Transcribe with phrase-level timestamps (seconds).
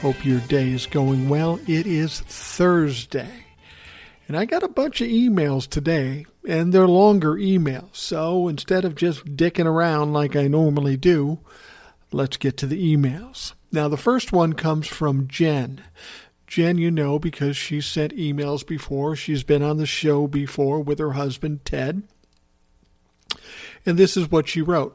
[0.00, 1.58] Hope your day is going well.
[1.66, 3.46] It is Thursday.
[4.28, 7.96] And I got a bunch of emails today, and they're longer emails.
[7.96, 11.40] So instead of just dicking around like I normally do,
[12.12, 13.54] let's get to the emails.
[13.72, 15.82] Now, the first one comes from Jen.
[16.46, 19.16] Jen, you know, because she sent emails before.
[19.16, 22.04] She's been on the show before with her husband, Ted.
[23.84, 24.94] And this is what she wrote.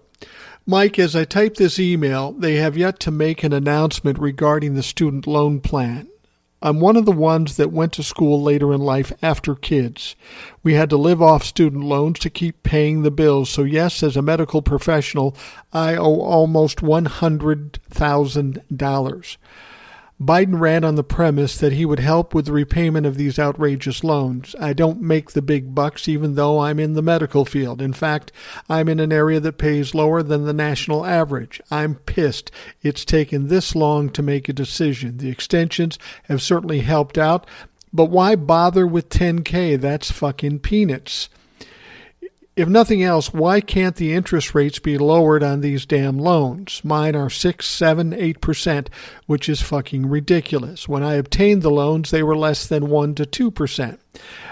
[0.66, 4.84] Mike, as I type this email, they have yet to make an announcement regarding the
[4.84, 6.08] student loan plan.
[6.62, 10.16] I'm one of the ones that went to school later in life after kids.
[10.64, 13.50] We had to live off student loans to keep paying the bills.
[13.50, 15.36] So, yes, as a medical professional,
[15.74, 19.38] I owe almost $100,000.
[20.22, 24.04] Biden ran on the premise that he would help with the repayment of these outrageous
[24.04, 24.56] loans.
[24.60, 27.82] I don't make the big bucks even though I'm in the medical field.
[27.82, 28.32] In fact,
[28.70, 31.60] I'm in an area that pays lower than the national average.
[31.72, 35.18] I'm pissed it's taken this long to make a decision.
[35.18, 37.48] The extensions have certainly helped out,
[37.92, 39.80] but why bother with 10K?
[39.80, 41.30] That's fucking peanuts
[42.56, 46.82] if nothing else, why can't the interest rates be lowered on these damn loans?
[46.84, 48.90] Mine are six, seven, eight percent,
[49.26, 50.88] which is fucking ridiculous.
[50.88, 54.00] When I obtained the loans, they were less than one to two percent.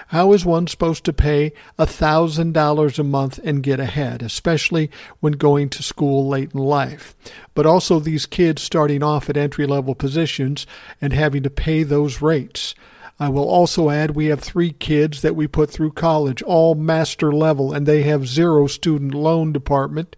[0.07, 4.91] How is one supposed to pay a thousand dollars a month and get ahead, especially
[5.19, 7.15] when going to school late in life?
[7.53, 10.67] But also these kids starting off at entry level positions
[10.99, 12.75] and having to pay those rates.
[13.21, 17.31] I will also add we have three kids that we put through college, all master
[17.31, 20.15] level, and they have zero student loan department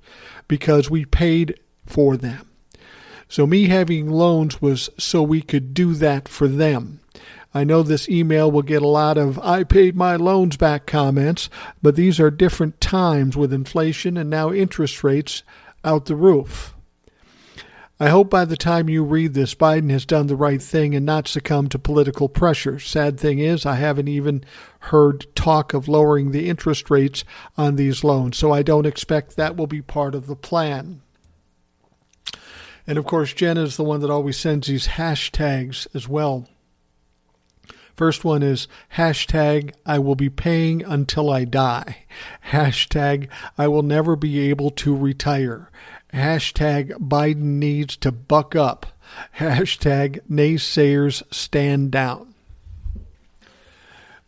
[0.47, 2.49] because we paid for them.
[3.27, 7.01] So, me having loans was so we could do that for them.
[7.53, 11.49] I know this email will get a lot of I paid my loans back comments,
[11.81, 15.43] but these are different times with inflation and now interest rates
[15.83, 16.73] out the roof.
[17.99, 21.05] I hope by the time you read this, Biden has done the right thing and
[21.05, 22.79] not succumbed to political pressure.
[22.79, 24.43] Sad thing is, I haven't even
[24.79, 27.23] heard talk of lowering the interest rates
[27.55, 31.01] on these loans, so I don't expect that will be part of the plan.
[32.87, 36.49] And of course, Jen is the one that always sends these hashtags as well.
[37.95, 42.05] First one is hashtag I will be paying until I die.
[42.49, 43.27] Hashtag
[43.57, 45.69] I will never be able to retire.
[46.13, 48.87] Hashtag Biden needs to buck up.
[49.37, 52.33] Hashtag naysayers stand down.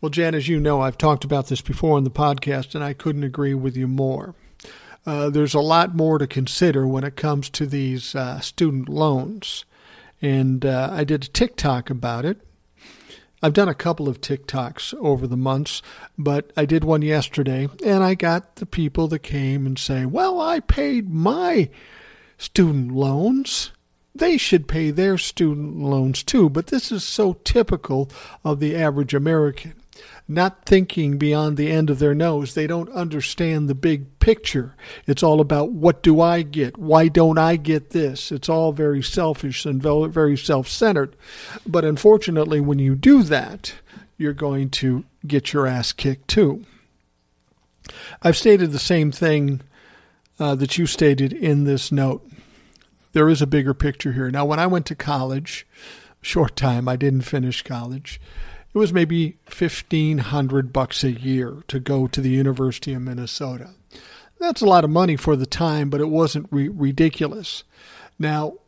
[0.00, 2.92] Well, Jan, as you know, I've talked about this before in the podcast, and I
[2.92, 4.34] couldn't agree with you more.
[5.04, 9.64] Uh, there's a lot more to consider when it comes to these uh, student loans.
[10.20, 12.45] And uh, I did a TikTok about it.
[13.42, 15.82] I've done a couple of TikToks over the months,
[16.16, 20.40] but I did one yesterday and I got the people that came and say, Well,
[20.40, 21.68] I paid my
[22.38, 23.72] student loans.
[24.14, 26.48] They should pay their student loans too.
[26.48, 28.10] But this is so typical
[28.42, 29.74] of the average American
[30.28, 32.54] not thinking beyond the end of their nose.
[32.54, 34.74] They don't understand the big picture.
[35.06, 36.76] It's all about what do I get?
[36.76, 38.32] Why don't I get this?
[38.32, 41.14] It's all very selfish and very self centered.
[41.66, 43.74] But unfortunately, when you do that,
[44.18, 46.64] you're going to get your ass kicked too.
[48.20, 49.60] I've stated the same thing
[50.40, 52.28] uh, that you stated in this note.
[53.12, 54.30] There is a bigger picture here.
[54.30, 55.66] Now, when I went to college,
[56.20, 58.20] short time, I didn't finish college
[58.76, 63.70] it was maybe 1500 bucks a year to go to the University of Minnesota.
[64.38, 67.64] That's a lot of money for the time, but it wasn't re- ridiculous.
[68.18, 68.58] Now,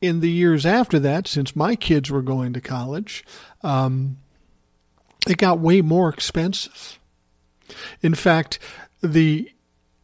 [0.00, 3.24] in the years after that, since my kids were going to college,
[3.64, 4.18] um,
[5.26, 7.00] it got way more expensive.
[8.00, 8.60] In fact,
[9.02, 9.50] the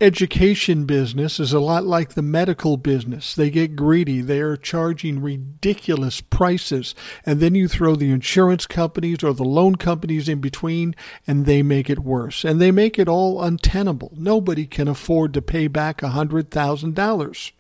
[0.00, 3.34] education business is a lot like the medical business.
[3.34, 4.20] They get greedy.
[4.22, 6.94] They are charging ridiculous prices.
[7.26, 10.94] And then you throw the insurance companies or the loan companies in between,
[11.26, 12.44] and they make it worse.
[12.44, 14.12] And they make it all untenable.
[14.16, 17.52] Nobody can afford to pay back a $100,000.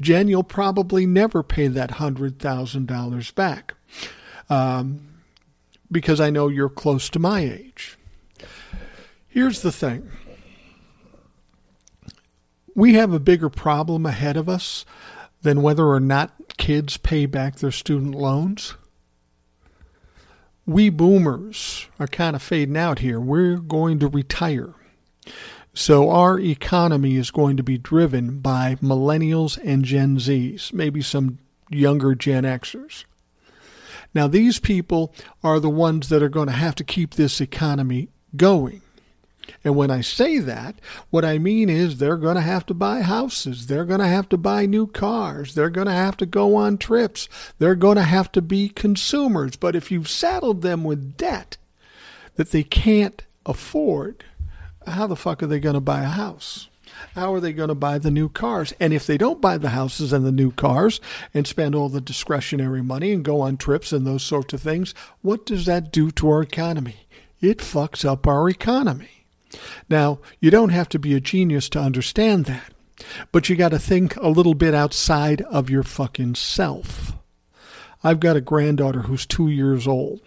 [0.00, 3.74] Jen, you'll probably never pay that $100,000 back
[4.50, 5.08] um,
[5.90, 7.98] because I know you're close to my age.
[9.28, 10.10] Here's the thing
[12.76, 14.84] we have a bigger problem ahead of us
[15.42, 18.74] than whether or not kids pay back their student loans?
[20.66, 23.18] We boomers are kind of fading out here.
[23.18, 24.74] We're going to retire.
[25.72, 31.38] So our economy is going to be driven by millennials and Gen Zs, maybe some
[31.70, 33.04] younger Gen Xers.
[34.14, 38.08] Now, these people are the ones that are going to have to keep this economy
[38.36, 38.82] going.
[39.66, 40.76] And when I say that,
[41.10, 43.66] what I mean is they're going to have to buy houses.
[43.66, 45.56] They're going to have to buy new cars.
[45.56, 47.28] They're going to have to go on trips.
[47.58, 49.56] They're going to have to be consumers.
[49.56, 51.56] But if you've saddled them with debt
[52.36, 54.22] that they can't afford,
[54.86, 56.68] how the fuck are they going to buy a house?
[57.16, 58.72] How are they going to buy the new cars?
[58.78, 61.00] And if they don't buy the houses and the new cars
[61.34, 64.94] and spend all the discretionary money and go on trips and those sorts of things,
[65.22, 67.08] what does that do to our economy?
[67.40, 69.15] It fucks up our economy.
[69.88, 72.72] Now, you don't have to be a genius to understand that,
[73.32, 77.14] but you got to think a little bit outside of your fucking self.
[78.02, 80.20] I've got a granddaughter who's two years old.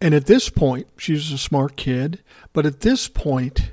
[0.00, 2.22] And at this point, she's a smart kid,
[2.52, 3.70] but at this point,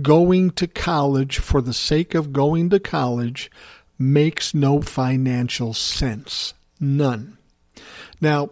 [0.00, 3.50] going to college for the sake of going to college
[3.98, 6.54] makes no financial sense.
[6.80, 7.36] None.
[8.20, 8.50] Now,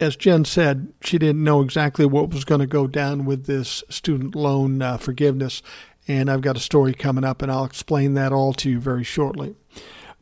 [0.00, 3.84] as Jen said, she didn't know exactly what was going to go down with this
[3.90, 5.62] student loan uh, forgiveness.
[6.08, 9.04] And I've got a story coming up, and I'll explain that all to you very
[9.04, 9.54] shortly.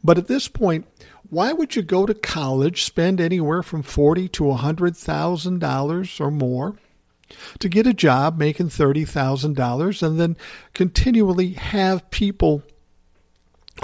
[0.02, 0.86] But at this point,
[1.30, 6.20] why would you go to college, spend anywhere from forty to a hundred thousand dollars
[6.20, 6.76] or more
[7.58, 10.36] to get a job making thirty thousand dollars, and then
[10.74, 12.62] continually have people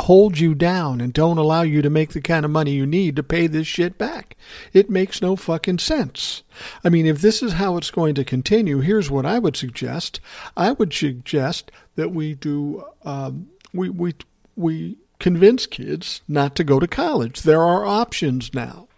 [0.00, 3.16] hold you down and don't allow you to make the kind of money you need
[3.16, 4.36] to pay this shit back.
[4.72, 6.42] It makes no fucking sense.
[6.82, 10.20] I mean, if this is how it's going to continue, here's what I would suggest.
[10.56, 14.14] I would suggest that we do, um, we, we,
[14.56, 17.42] we convince kids not to go to college.
[17.42, 18.88] There are options now.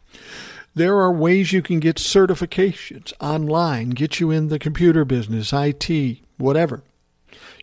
[0.75, 6.19] There are ways you can get certifications online, get you in the computer business, IT,
[6.37, 6.83] whatever.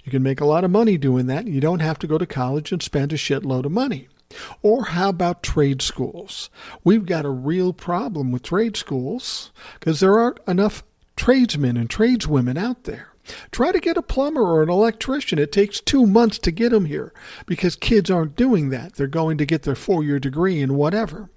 [0.03, 1.47] You can make a lot of money doing that.
[1.47, 4.07] You don't have to go to college and spend a shitload of money.
[4.61, 6.49] Or how about trade schools?
[6.83, 10.83] We've got a real problem with trade schools because there aren't enough
[11.15, 13.09] tradesmen and tradeswomen out there.
[13.51, 15.39] Try to get a plumber or an electrician.
[15.39, 17.13] It takes two months to get them here
[17.45, 18.95] because kids aren't doing that.
[18.95, 21.29] They're going to get their four year degree in whatever.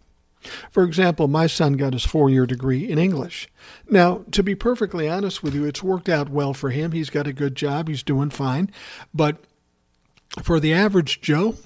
[0.70, 3.48] For example, my son got his four year degree in English.
[3.88, 6.93] Now, to be perfectly honest with you, it's worked out well for him.
[6.93, 8.70] He's got a good job, he's doing fine.
[9.14, 9.38] But
[10.43, 11.56] for the average Joe,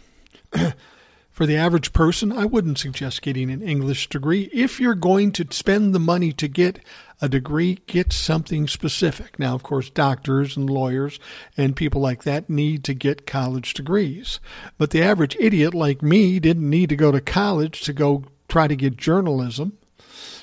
[1.30, 4.50] for the average person, I wouldn't suggest getting an English degree.
[4.52, 6.80] If you're going to spend the money to get
[7.20, 9.38] a degree, get something specific.
[9.38, 11.18] Now, of course, doctors and lawyers
[11.56, 14.40] and people like that need to get college degrees.
[14.78, 18.67] But the average idiot like me didn't need to go to college to go try
[18.69, 19.79] to get journalism.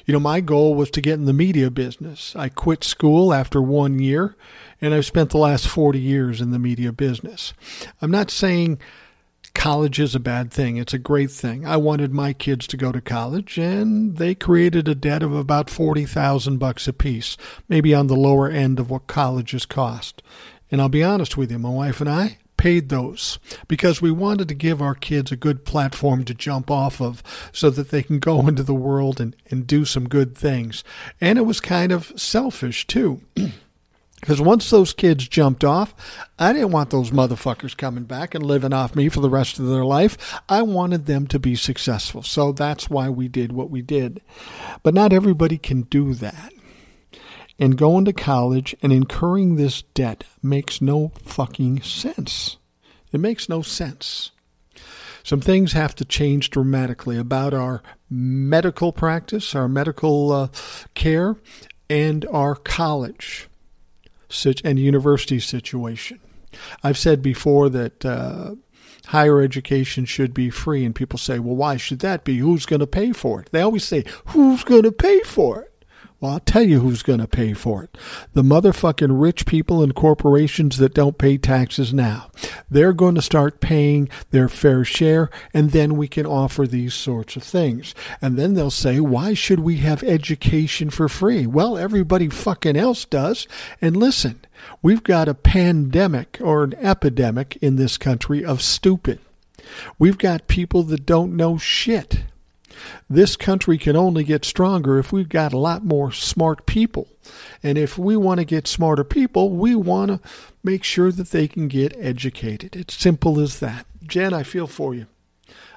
[0.06, 2.34] You know, my goal was to get in the media business.
[2.36, 4.36] I quit school after one year,
[4.82, 7.54] and I've spent the last 40 years in the media business.
[8.02, 8.80] I'm not saying
[9.54, 10.78] college is a bad thing.
[10.78, 11.66] It's a great thing.
[11.66, 15.70] I wanted my kids to go to college and they created a debt of about
[15.70, 17.38] 40,000 bucks apiece,
[17.68, 20.22] maybe on the lower end of what colleges cost.
[20.70, 24.48] And I'll be honest with you, my wife and I, paid those because we wanted
[24.48, 28.20] to give our kids a good platform to jump off of so that they can
[28.20, 30.84] go into the world and, and do some good things.
[31.22, 33.22] And it was kind of selfish too.
[34.20, 35.94] Because once those kids jumped off,
[36.40, 39.68] I didn't want those motherfuckers coming back and living off me for the rest of
[39.68, 40.42] their life.
[40.50, 42.24] I wanted them to be successful.
[42.24, 44.22] So that's why we did what we did.
[44.82, 46.52] But not everybody can do that
[47.60, 52.58] and going to college and incurring this debt makes no fucking sense.
[53.12, 54.32] It makes no sense.
[55.24, 60.48] Some things have to change dramatically about our medical practice, our medical uh,
[60.94, 61.36] care,
[61.90, 63.50] and our college
[64.64, 66.20] and university situation.
[66.84, 68.56] I've said before that uh,
[69.08, 72.38] higher education should be free, and people say, well, why should that be?
[72.38, 73.50] Who's going to pay for it?
[73.52, 75.77] They always say, who's going to pay for it?
[76.20, 77.96] Well, I'll tell you who's going to pay for it.
[78.34, 82.32] The motherfucking rich people and corporations that don't pay taxes now.
[82.72, 87.36] They're going to start paying their fair share, and then we can offer these sorts
[87.36, 87.94] of things.
[88.20, 91.46] And then they'll say, why should we have education for free?
[91.46, 93.48] Well, everybody fucking else does.
[93.80, 94.42] And listen,
[94.82, 99.20] we've got a pandemic or an epidemic in this country of stupid.
[100.00, 102.24] We've got people that don't know shit.
[103.10, 107.08] This country can only get stronger if we've got a lot more smart people.
[107.64, 110.20] And if we want to get smarter people, we want to
[110.64, 112.76] make sure that they can get educated.
[112.76, 113.86] It's simple as that.
[114.06, 115.08] Jen, I feel for you.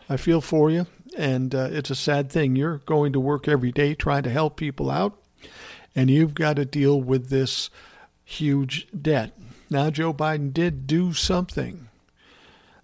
[0.08, 2.56] I feel for you, and uh, it's a sad thing.
[2.56, 5.16] You're going to work every day trying to help people out,
[5.94, 7.70] and you've got to deal with this
[8.24, 9.38] huge debt.
[9.70, 11.88] Now, Joe Biden did do something.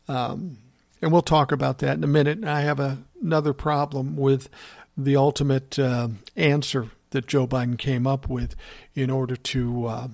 [0.07, 0.59] Um,
[1.01, 2.45] and we'll talk about that in a minute.
[2.45, 4.49] I have a, another problem with
[4.97, 8.57] the ultimate uh, answer that Joe Biden came up with
[8.95, 10.09] in order to uh,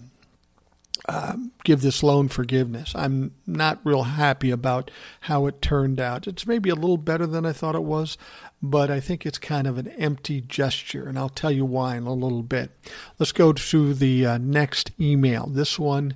[1.08, 2.92] uh, give this loan forgiveness.
[2.94, 4.90] I'm not real happy about
[5.22, 6.26] how it turned out.
[6.26, 8.18] It's maybe a little better than I thought it was,
[8.62, 12.06] but I think it's kind of an empty gesture, and I'll tell you why in
[12.06, 12.70] a little bit.
[13.18, 15.46] Let's go to the uh, next email.
[15.46, 16.14] This one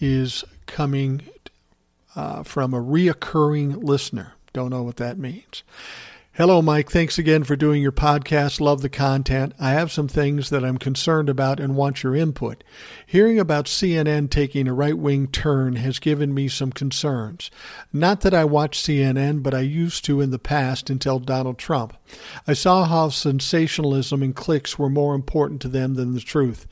[0.00, 1.22] is coming
[2.16, 4.32] uh, from a reoccurring listener.
[4.52, 5.62] Don't know what that means.
[6.38, 6.90] Hello, Mike.
[6.90, 8.60] Thanks again for doing your podcast.
[8.60, 9.54] Love the content.
[9.58, 12.62] I have some things that I'm concerned about and want your input.
[13.06, 17.50] Hearing about CNN taking a right wing turn has given me some concerns.
[17.90, 21.96] Not that I watch CNN, but I used to in the past until Donald Trump.
[22.46, 26.66] I saw how sensationalism and clicks were more important to them than the truth.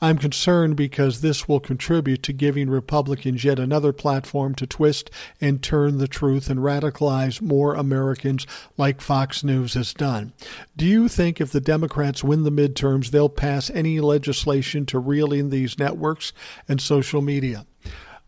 [0.00, 5.10] I'm concerned because this will contribute to giving Republicans yet another platform to twist
[5.40, 8.46] and turn the truth and radicalize more Americans
[8.76, 10.34] like Fox News has done.
[10.76, 15.32] Do you think if the Democrats win the midterms, they'll pass any legislation to reel
[15.32, 16.34] in these networks
[16.68, 17.64] and social media?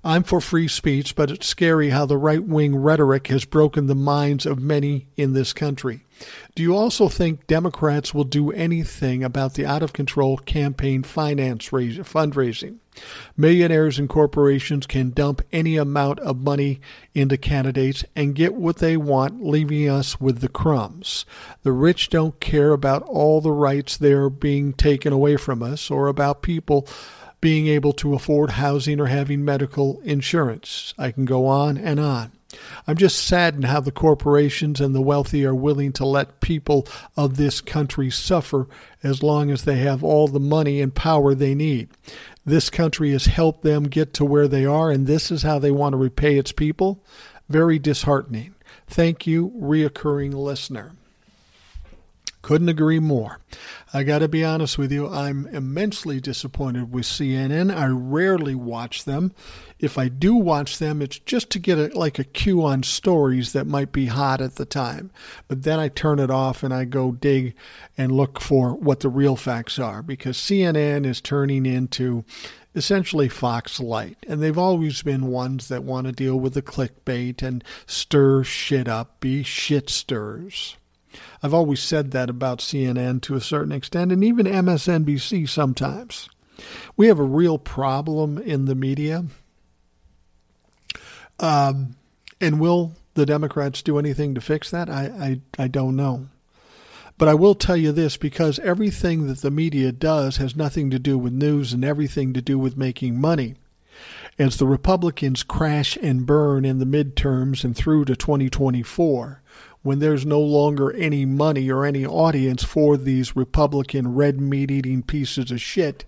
[0.03, 3.95] I'm for free speech, but it's scary how the right wing rhetoric has broken the
[3.95, 6.07] minds of many in this country.
[6.55, 11.69] Do you also think Democrats will do anything about the out of control campaign finance
[11.69, 12.77] fundraising?
[13.37, 16.81] Millionaires and corporations can dump any amount of money
[17.15, 21.25] into candidates and get what they want, leaving us with the crumbs.
[21.63, 26.09] The rich don't care about all the rights they're being taken away from us or
[26.09, 26.87] about people
[27.41, 30.93] being able to afford housing or having medical insurance.
[30.99, 32.33] I can go on and on.
[32.87, 37.37] I'm just saddened how the corporations and the wealthy are willing to let people of
[37.37, 38.67] this country suffer
[39.03, 41.91] as long as they have all the money and power they need.
[42.45, 45.71] This country has helped them get to where they are, and this is how they
[45.71, 47.05] want to repay its people.
[47.49, 48.55] Very disheartening.
[48.87, 50.93] Thank you, reoccurring listener.
[52.43, 53.41] Couldn't agree more.
[53.93, 57.75] I got to be honest with you, I'm immensely disappointed with CNN.
[57.75, 59.33] I rarely watch them.
[59.79, 63.53] If I do watch them, it's just to get a, like a cue on stories
[63.53, 65.11] that might be hot at the time.
[65.49, 67.55] But then I turn it off and I go dig
[67.99, 72.25] and look for what the real facts are because CNN is turning into
[72.75, 74.19] essentially Fox Light.
[74.27, 78.89] And they've always been ones that want to deal with the clickbait and stir shit
[78.89, 80.77] up, be shit stirrers.
[81.43, 86.29] I've always said that about CNN to a certain extent, and even MSNBC sometimes.
[86.97, 89.25] We have a real problem in the media.
[91.39, 91.97] Um,
[92.41, 94.91] and will the Democrats do anything to fix that?
[94.91, 96.29] I, I, I don't know.
[97.17, 100.99] But I will tell you this because everything that the media does has nothing to
[100.99, 103.57] do with news and everything to do with making money.
[104.39, 109.40] As the Republicans crash and burn in the midterms and through to 2024,
[109.83, 115.03] when there's no longer any money or any audience for these Republican red meat eating
[115.03, 116.05] pieces of shit,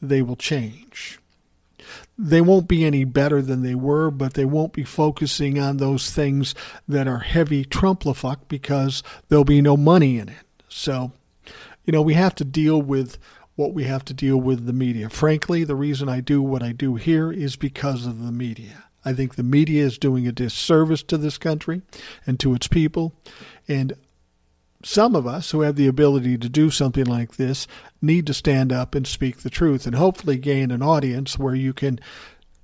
[0.00, 1.18] they will change.
[2.18, 6.10] They won't be any better than they were, but they won't be focusing on those
[6.10, 6.54] things
[6.88, 10.46] that are heavy Trumplafuck because there'll be no money in it.
[10.68, 11.12] So,
[11.84, 13.18] you know, we have to deal with
[13.54, 15.08] what we have to deal with the media.
[15.08, 18.84] Frankly, the reason I do what I do here is because of the media.
[19.04, 21.82] I think the media is doing a disservice to this country
[22.26, 23.14] and to its people.
[23.68, 23.94] And
[24.84, 27.66] some of us who have the ability to do something like this
[28.00, 31.72] need to stand up and speak the truth and hopefully gain an audience where you
[31.72, 32.00] can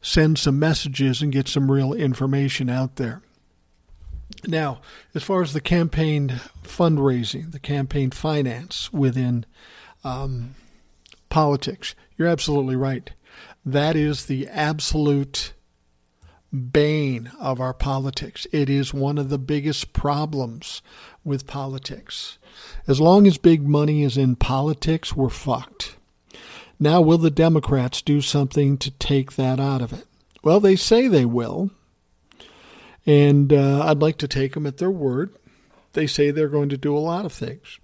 [0.00, 3.22] send some messages and get some real information out there.
[4.46, 4.80] Now,
[5.14, 9.46] as far as the campaign fundraising, the campaign finance within
[10.04, 10.54] um,
[11.28, 13.10] politics, you're absolutely right.
[13.64, 15.52] That is the absolute
[16.52, 18.46] bane of our politics.
[18.52, 20.82] It is one of the biggest problems
[21.24, 22.38] with politics.
[22.86, 25.96] As long as big money is in politics, we're fucked.
[26.80, 30.06] Now, will the Democrats do something to take that out of it?
[30.42, 31.70] Well, they say they will.
[33.04, 35.34] And uh, I'd like to take them at their word.
[35.94, 37.78] They say they're going to do a lot of things.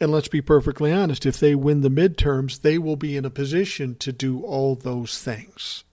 [0.00, 3.30] And let's be perfectly honest if they win the midterms, they will be in a
[3.30, 5.84] position to do all those things.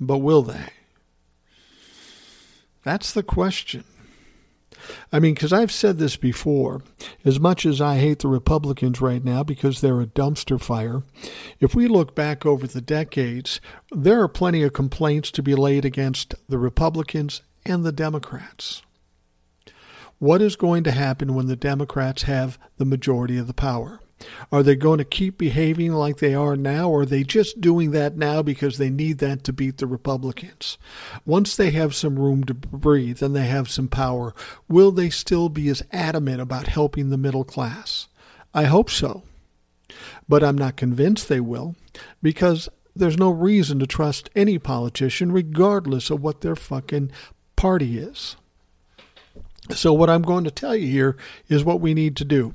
[0.00, 0.70] But will they?
[2.86, 3.82] That's the question.
[5.10, 6.82] I mean, because I've said this before,
[7.24, 11.02] as much as I hate the Republicans right now because they're a dumpster fire,
[11.58, 15.84] if we look back over the decades, there are plenty of complaints to be laid
[15.84, 18.82] against the Republicans and the Democrats.
[20.20, 23.98] What is going to happen when the Democrats have the majority of the power?
[24.50, 27.90] Are they going to keep behaving like they are now, or are they just doing
[27.90, 30.78] that now because they need that to beat the Republicans?
[31.26, 34.34] Once they have some room to breathe and they have some power,
[34.68, 38.08] will they still be as adamant about helping the middle class?
[38.54, 39.22] I hope so.
[40.28, 41.76] But I'm not convinced they will,
[42.22, 47.12] because there's no reason to trust any politician, regardless of what their fucking
[47.54, 48.36] party is.
[49.70, 51.16] So, what I'm going to tell you here
[51.48, 52.54] is what we need to do.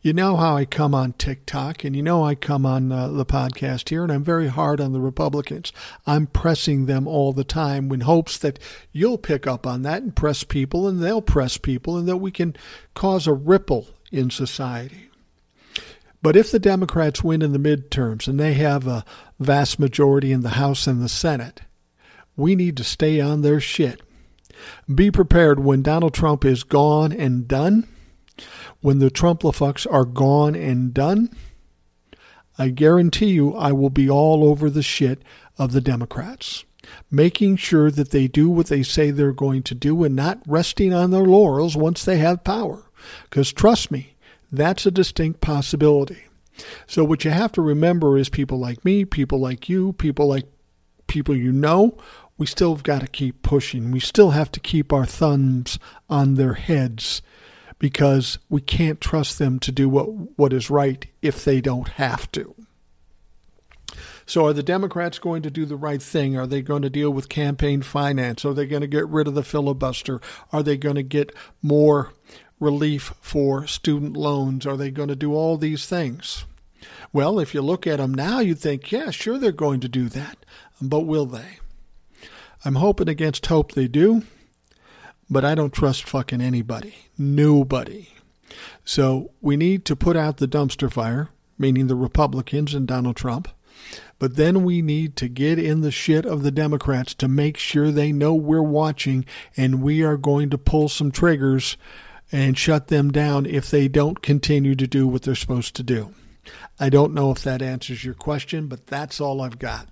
[0.00, 3.26] You know how I come on TikTok, and you know I come on uh, the
[3.26, 5.72] podcast here, and I'm very hard on the Republicans.
[6.06, 8.58] I'm pressing them all the time in hopes that
[8.92, 12.30] you'll pick up on that and press people, and they'll press people, and that we
[12.30, 12.54] can
[12.94, 15.10] cause a ripple in society.
[16.22, 19.04] But if the Democrats win in the midterms and they have a
[19.38, 21.62] vast majority in the House and the Senate,
[22.36, 24.00] we need to stay on their shit.
[24.92, 27.86] Be prepared when Donald Trump is gone and done
[28.86, 31.28] when the Trumplafucks are gone and done,
[32.56, 35.22] I guarantee you I will be all over the shit
[35.58, 36.64] of the Democrats,
[37.10, 40.94] making sure that they do what they say they're going to do and not resting
[40.94, 42.84] on their laurels once they have power.
[43.24, 44.14] Because trust me,
[44.52, 46.22] that's a distinct possibility.
[46.86, 50.46] So, what you have to remember is people like me, people like you, people like
[51.08, 51.98] people you know,
[52.38, 53.90] we still have got to keep pushing.
[53.90, 57.20] We still have to keep our thumbs on their heads
[57.78, 60.06] because we can't trust them to do what,
[60.38, 62.54] what is right if they don't have to.
[64.28, 66.36] So, are the Democrats going to do the right thing?
[66.36, 68.44] Are they going to deal with campaign finance?
[68.44, 70.20] Are they going to get rid of the filibuster?
[70.52, 72.12] Are they going to get more
[72.58, 74.66] relief for student loans?
[74.66, 76.44] Are they going to do all these things?
[77.12, 80.08] Well, if you look at them now, you'd think, yeah, sure, they're going to do
[80.08, 80.38] that.
[80.82, 81.58] But will they?
[82.64, 84.24] I'm hoping against hope they do
[85.28, 86.94] but I don't trust fucking anybody.
[87.18, 88.08] Nobody.
[88.84, 93.48] So we need to put out the dumpster fire, meaning the Republicans and Donald Trump.
[94.18, 97.90] But then we need to get in the shit of the Democrats to make sure
[97.90, 101.76] they know we're watching and we are going to pull some triggers
[102.32, 106.14] and shut them down if they don't continue to do what they're supposed to do.
[106.78, 109.88] I don't know if that answers your question, but that's all I've got.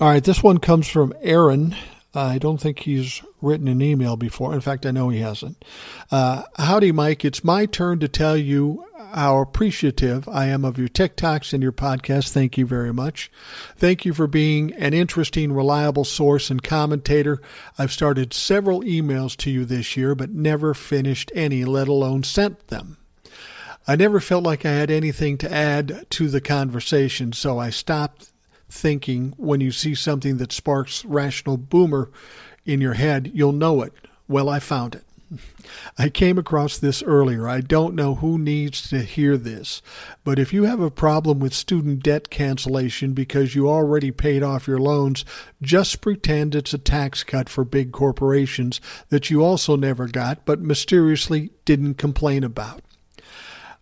[0.00, 1.74] All right, this one comes from Aaron.
[2.18, 4.54] I don't think he's written an email before.
[4.54, 5.64] In fact, I know he hasn't.
[6.10, 7.24] Uh, howdy, Mike.
[7.24, 11.72] It's my turn to tell you how appreciative I am of your TikToks and your
[11.72, 12.30] podcast.
[12.30, 13.30] Thank you very much.
[13.76, 17.40] Thank you for being an interesting, reliable source and commentator.
[17.78, 22.68] I've started several emails to you this year, but never finished any, let alone sent
[22.68, 22.98] them.
[23.86, 28.30] I never felt like I had anything to add to the conversation, so I stopped
[28.68, 32.10] thinking when you see something that sparks rational boomer
[32.64, 33.92] in your head, you'll know it.
[34.28, 35.04] Well, I found it.
[35.98, 37.46] I came across this earlier.
[37.46, 39.82] I don't know who needs to hear this,
[40.24, 44.66] but if you have a problem with student debt cancellation because you already paid off
[44.66, 45.26] your loans,
[45.60, 50.60] just pretend it's a tax cut for big corporations that you also never got but
[50.60, 52.82] mysteriously didn't complain about.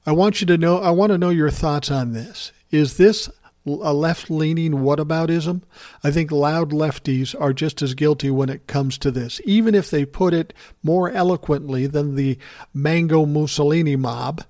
[0.05, 2.53] I want you to know, I want to know your thoughts on this.
[2.71, 3.31] Is this
[3.67, 5.63] a left leaning whataboutism,
[6.03, 9.91] I think loud lefties are just as guilty when it comes to this, even if
[9.91, 12.39] they put it more eloquently than the
[12.73, 14.45] Mango Mussolini mob.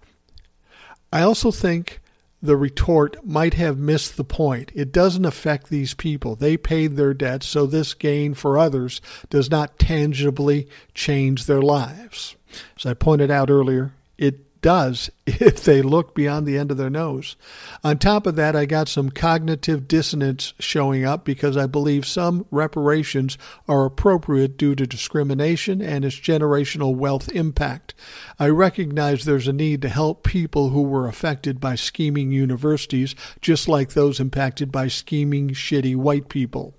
[1.13, 2.01] I also think
[2.43, 4.71] the retort might have missed the point.
[4.75, 6.37] It doesn't affect these people.
[6.37, 9.01] They paid their debts, so this gain for others
[9.31, 12.37] does not tangibly change their lives.
[12.79, 16.91] As I pointed out earlier, it does if they look beyond the end of their
[16.91, 17.37] nose.
[17.83, 22.47] On top of that, I got some cognitive dissonance showing up because I believe some
[22.51, 23.39] reparations
[23.69, 27.95] are appropriate due to discrimination and its generational wealth impact.
[28.39, 33.69] I recognize there's a need to help people who were affected by scheming universities, just
[33.69, 36.75] like those impacted by scheming, shitty white people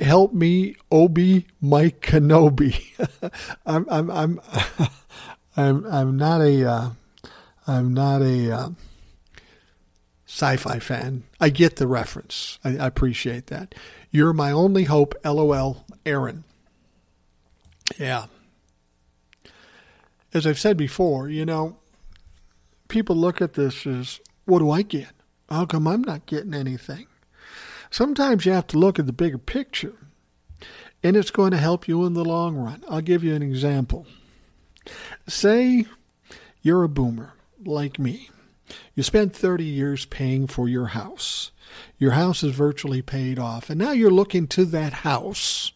[0.00, 2.82] help me, Obi Mike Kenobi.
[3.66, 4.40] I'm I'm I'm
[5.56, 6.90] I'm I'm not a uh,
[7.66, 8.68] I'm not a uh,
[10.26, 11.24] sci-fi fan.
[11.40, 12.58] I get the reference.
[12.64, 13.74] I, I appreciate that.
[14.10, 15.14] You're my only hope.
[15.24, 15.84] LOL.
[16.06, 16.44] Aaron.
[17.98, 18.26] Yeah.
[20.32, 21.76] As I've said before, you know,
[22.88, 25.10] people look at this as, what do I get?
[25.48, 27.06] How come I'm not getting anything?
[27.90, 29.94] Sometimes you have to look at the bigger picture,
[31.02, 32.84] and it's going to help you in the long run.
[32.88, 34.06] I'll give you an example.
[35.26, 35.86] Say
[36.62, 37.32] you're a boomer
[37.66, 38.30] like me.
[38.94, 41.50] You spent 30 years paying for your house.
[41.98, 45.72] Your house is virtually paid off, and now you're looking to that house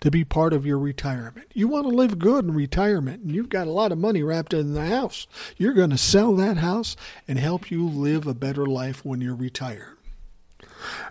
[0.00, 1.50] to be part of your retirement.
[1.54, 4.52] You want to live good in retirement and you've got a lot of money wrapped
[4.52, 5.26] in the house.
[5.56, 6.96] You're going to sell that house
[7.26, 9.96] and help you live a better life when you're retired.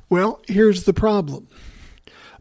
[0.10, 1.48] Well, here's the problem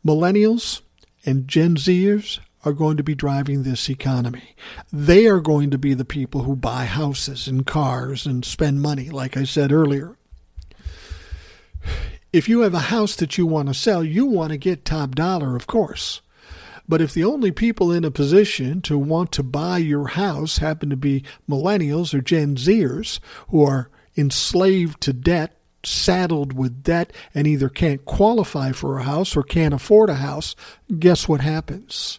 [0.06, 0.82] millennials
[1.24, 4.56] and Gen Zers are going to be driving this economy.
[4.92, 9.10] They are going to be the people who buy houses and cars and spend money,
[9.10, 10.16] like I said earlier.
[12.32, 15.14] If you have a house that you want to sell, you want to get top
[15.14, 16.20] dollar, of course.
[16.88, 20.90] But if the only people in a position to want to buy your house happen
[20.90, 27.46] to be millennials or Gen Zers who are enslaved to debt, saddled with debt, and
[27.46, 30.54] either can't qualify for a house or can't afford a house,
[30.98, 32.18] guess what happens?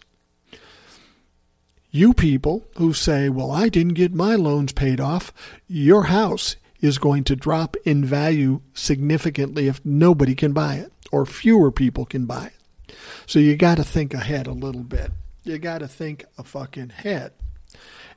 [1.90, 5.32] You people who say, well, I didn't get my loans paid off,
[5.66, 11.24] your house is going to drop in value significantly if nobody can buy it or
[11.24, 12.94] fewer people can buy it.
[13.26, 15.12] So you got to think ahead a little bit.
[15.44, 17.32] You got to think a fucking head.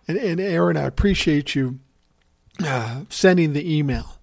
[0.07, 1.79] And, and Aaron, I appreciate you
[2.63, 4.15] uh, sending the email.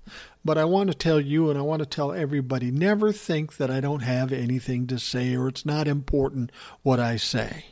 [0.45, 3.71] But I want to tell you and I want to tell everybody never think that
[3.71, 7.67] I don't have anything to say or it's not important what I say.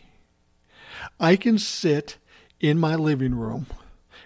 [1.18, 2.18] I can sit
[2.60, 3.66] in my living room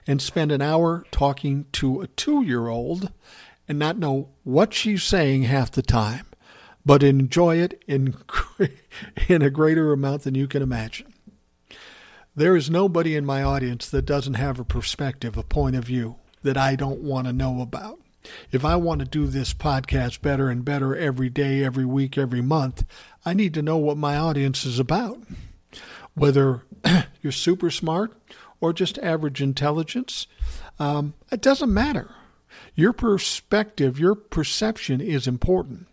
[0.06, 3.12] and spend an hour talking to a two year old
[3.68, 6.26] and not know what she's saying half the time,
[6.84, 8.14] but enjoy it in,
[9.28, 11.12] in a greater amount than you can imagine.
[12.34, 16.16] There is nobody in my audience that doesn't have a perspective, a point of view
[16.42, 17.98] that I don't want to know about.
[18.52, 22.42] If I want to do this podcast better and better every day, every week, every
[22.42, 22.84] month,
[23.24, 25.20] I need to know what my audience is about.
[26.18, 26.64] Whether
[27.22, 28.16] you're super smart
[28.60, 30.26] or just average intelligence,
[30.78, 32.10] um, it doesn't matter.
[32.74, 35.86] Your perspective, your perception is important.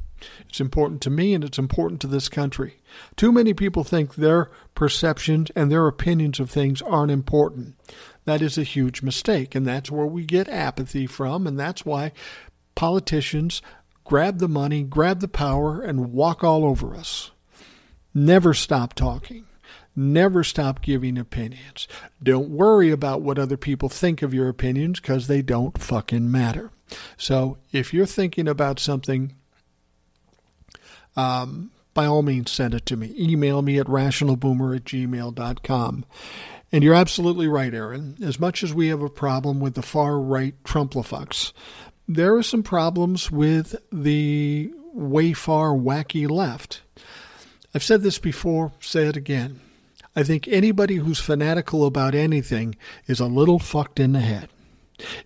[0.50, 2.80] It's important to me and it's important to this country.
[3.16, 7.76] Too many people think their perceptions and their opinions of things aren't important.
[8.26, 12.12] That is a huge mistake, and that's where we get apathy from, and that's why
[12.74, 13.62] politicians
[14.04, 17.32] grab the money, grab the power, and walk all over us.
[18.14, 19.46] Never stop talking.
[19.96, 21.88] Never stop giving opinions.
[22.22, 26.72] Don't worry about what other people think of your opinions because they don't fucking matter.
[27.18, 29.36] So if you're thinking about something,
[31.16, 33.16] um, by all means send it to me.
[33.18, 36.06] Email me at rationalboomer at gmail.com.
[36.72, 38.18] And you're absolutely right, Aaron.
[38.22, 41.54] As much as we have a problem with the far right Trumplafucks,
[42.08, 46.82] there are some problems with the way far wacky left.
[47.74, 49.62] I've said this before, say it again.
[50.16, 52.76] I think anybody who's fanatical about anything
[53.06, 54.50] is a little fucked in the head.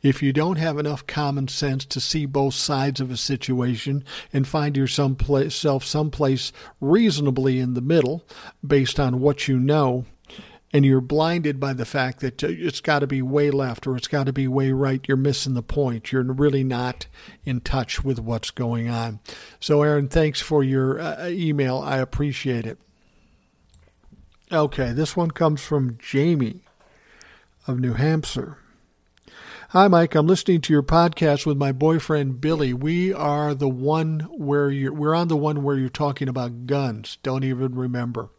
[0.02, 4.48] If you don't have enough common sense to see both sides of a situation and
[4.48, 8.26] find yourself someplace reasonably in the middle
[8.66, 10.06] based on what you know,
[10.72, 13.96] and you're blinded by the fact that uh, it's got to be way left or
[13.96, 16.12] it's got to be way right, you're missing the point.
[16.12, 17.08] You're really not
[17.44, 19.20] in touch with what's going on.
[19.60, 21.80] So, Aaron, thanks for your uh, email.
[21.80, 22.80] I appreciate it.
[24.52, 26.62] Okay, this one comes from Jamie
[27.68, 28.58] of New Hampshire.
[29.70, 30.16] Hi, Mike.
[30.16, 32.74] I'm listening to your podcast with my boyfriend Billy.
[32.74, 37.20] We are the one where you're, we're on the one where you're talking about guns.
[37.22, 38.30] Don't even remember.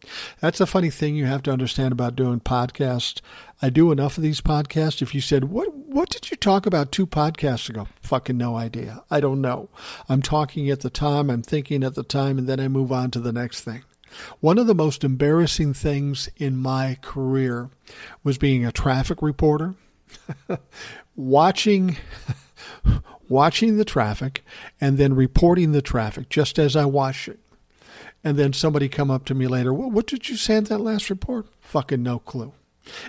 [0.41, 3.21] That's a funny thing you have to understand about doing podcasts.
[3.61, 5.01] I do enough of these podcasts.
[5.01, 7.87] If you said, what, what did you talk about two podcasts ago?
[8.01, 9.05] Fucking no idea.
[9.09, 9.69] I don't know.
[10.09, 11.29] I'm talking at the time.
[11.29, 13.85] I'm thinking at the time, and then I move on to the next thing.
[14.39, 17.69] One of the most embarrassing things in my career
[18.23, 19.75] was being a traffic reporter.
[21.15, 21.97] watching
[23.29, 24.43] watching the traffic
[24.79, 27.39] and then reporting the traffic just as I watch it.
[28.23, 31.09] And then somebody come up to me later, what did you say in that last
[31.09, 31.47] report?
[31.59, 32.53] Fucking no clue.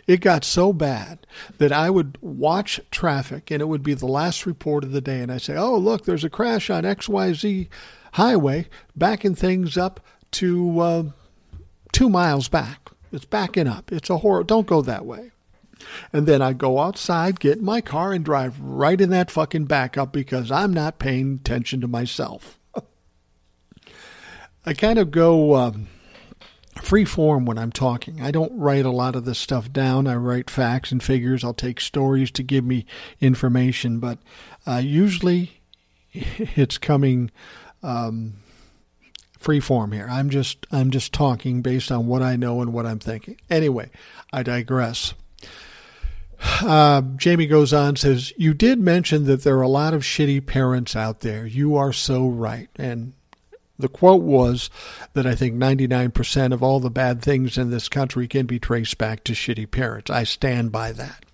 [0.06, 1.26] It got so bad
[1.58, 5.20] that I would watch traffic and it would be the last report of the day.
[5.20, 7.68] And I say, oh, look, there's a crash on XYZ
[8.14, 10.00] highway, backing things up
[10.32, 11.02] to uh,
[11.92, 12.90] two miles back.
[13.12, 13.92] It's backing up.
[13.92, 14.44] It's a horror.
[14.44, 15.30] Don't go that way.
[16.12, 19.64] And then I go outside, get in my car, and drive right in that fucking
[19.64, 22.58] backup because I'm not paying attention to myself.
[24.66, 25.88] I kind of go um,
[26.80, 28.22] free form when I'm talking.
[28.22, 30.06] I don't write a lot of this stuff down.
[30.06, 31.44] I write facts and figures.
[31.44, 32.86] I'll take stories to give me
[33.20, 34.18] information, but
[34.66, 35.60] uh, usually
[36.12, 37.30] it's coming
[37.82, 38.34] um,
[39.42, 40.06] free form here.
[40.10, 43.40] I'm just I'm just talking based on what I know and what I'm thinking.
[43.50, 43.90] Anyway,
[44.32, 45.14] I digress.
[46.60, 50.44] Uh, Jamie goes on says you did mention that there are a lot of shitty
[50.44, 51.46] parents out there.
[51.46, 53.12] You are so right, and
[53.78, 54.70] The quote was
[55.14, 58.98] that I think 99% of all the bad things in this country can be traced
[58.98, 60.10] back to shitty parents.
[60.10, 61.24] I stand by that.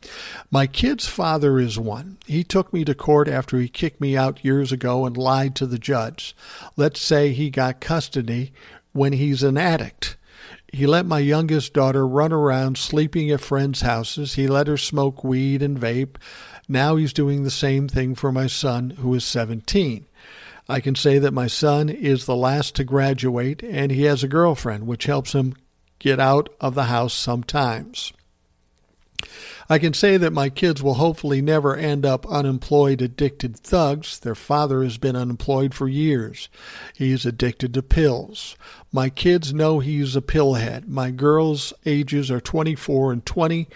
[0.50, 2.18] My kid's father is one.
[2.26, 5.66] He took me to court after he kicked me out years ago and lied to
[5.66, 6.34] the judge.
[6.76, 8.52] Let's say he got custody
[8.92, 10.16] when he's an addict.
[10.72, 14.34] He let my youngest daughter run around sleeping at friends' houses.
[14.34, 16.16] He let her smoke weed and vape.
[16.68, 20.04] Now he's doing the same thing for my son, who is 17.
[20.68, 24.28] I can say that my son is the last to graduate and he has a
[24.28, 25.54] girlfriend, which helps him
[25.98, 28.12] get out of the house sometimes.
[29.70, 34.18] I can say that my kids will hopefully never end up unemployed, addicted thugs.
[34.18, 36.48] Their father has been unemployed for years.
[36.94, 38.56] He's addicted to pills.
[38.92, 40.88] My kids know he's a pillhead.
[40.88, 43.68] My girls' ages are 24 and 20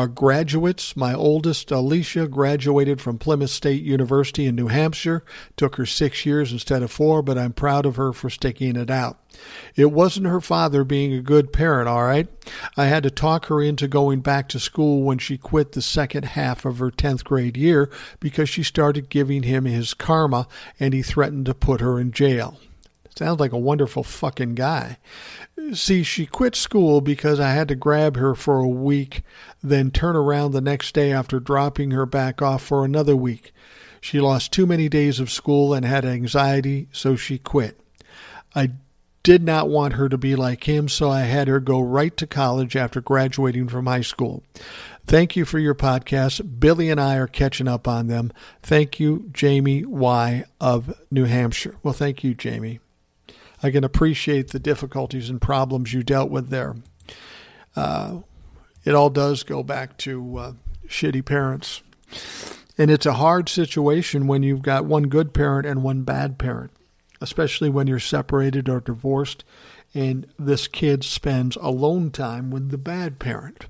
[0.00, 0.96] are graduates.
[0.96, 5.22] My oldest, Alicia, graduated from Plymouth State University in New Hampshire.
[5.58, 8.88] Took her six years instead of four, but I'm proud of her for sticking it
[8.88, 9.18] out.
[9.76, 12.28] It wasn't her father being a good parent, all right?
[12.78, 16.24] I had to talk her into going back to school when she quit the second
[16.24, 20.48] half of her 10th grade year because she started giving him his karma
[20.80, 22.58] and he threatened to put her in jail.
[23.16, 24.98] Sounds like a wonderful fucking guy.
[25.72, 29.22] See, she quit school because I had to grab her for a week,
[29.62, 33.52] then turn around the next day after dropping her back off for another week.
[34.00, 37.78] She lost too many days of school and had anxiety, so she quit.
[38.54, 38.70] I
[39.22, 42.26] did not want her to be like him, so I had her go right to
[42.26, 44.42] college after graduating from high school.
[45.06, 46.58] Thank you for your podcast.
[46.58, 48.32] Billy and I are catching up on them.
[48.62, 50.44] Thank you, Jamie Y.
[50.60, 51.76] of New Hampshire.
[51.82, 52.80] Well, thank you, Jamie.
[53.62, 56.76] I can appreciate the difficulties and problems you dealt with there.
[57.76, 58.20] Uh,
[58.84, 60.52] it all does go back to uh,
[60.86, 61.82] shitty parents.
[62.78, 66.72] And it's a hard situation when you've got one good parent and one bad parent,
[67.20, 69.44] especially when you're separated or divorced
[69.94, 73.66] and this kid spends alone time with the bad parent.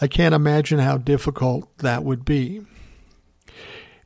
[0.00, 2.62] I can't imagine how difficult that would be.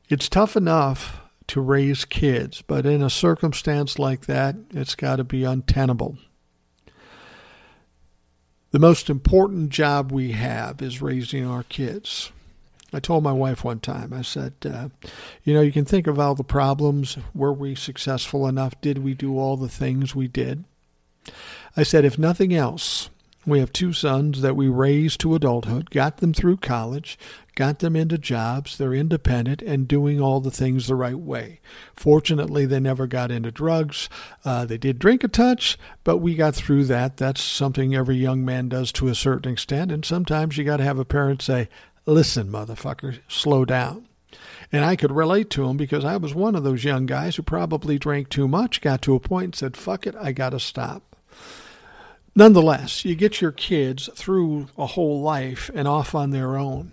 [0.09, 5.23] It's tough enough to raise kids, but in a circumstance like that, it's got to
[5.23, 6.17] be untenable.
[8.71, 12.31] The most important job we have is raising our kids.
[12.93, 14.89] I told my wife one time, I said, uh,
[15.43, 17.17] you know, you can think of all the problems.
[17.33, 18.79] Were we successful enough?
[18.81, 20.63] Did we do all the things we did?
[21.75, 23.09] I said, if nothing else,
[23.45, 27.17] we have two sons that we raised to adulthood, got them through college,
[27.55, 28.77] got them into jobs.
[28.77, 31.61] They're independent and doing all the things the right way.
[31.95, 34.09] Fortunately, they never got into drugs.
[34.43, 37.17] Uh, they did drink a touch, but we got through that.
[37.17, 39.91] That's something every young man does to a certain extent.
[39.91, 41.69] And sometimes you got to have a parent say,
[42.05, 44.07] listen, motherfucker, slow down.
[44.71, 47.43] And I could relate to him because I was one of those young guys who
[47.43, 50.59] probably drank too much, got to a point and said, fuck it, I got to
[50.59, 51.08] stop.
[52.35, 56.91] Nonetheless, you get your kids through a whole life and off on their own.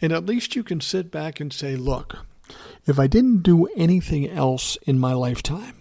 [0.00, 2.16] And at least you can sit back and say, look,
[2.86, 5.76] if I didn't do anything else in my lifetime,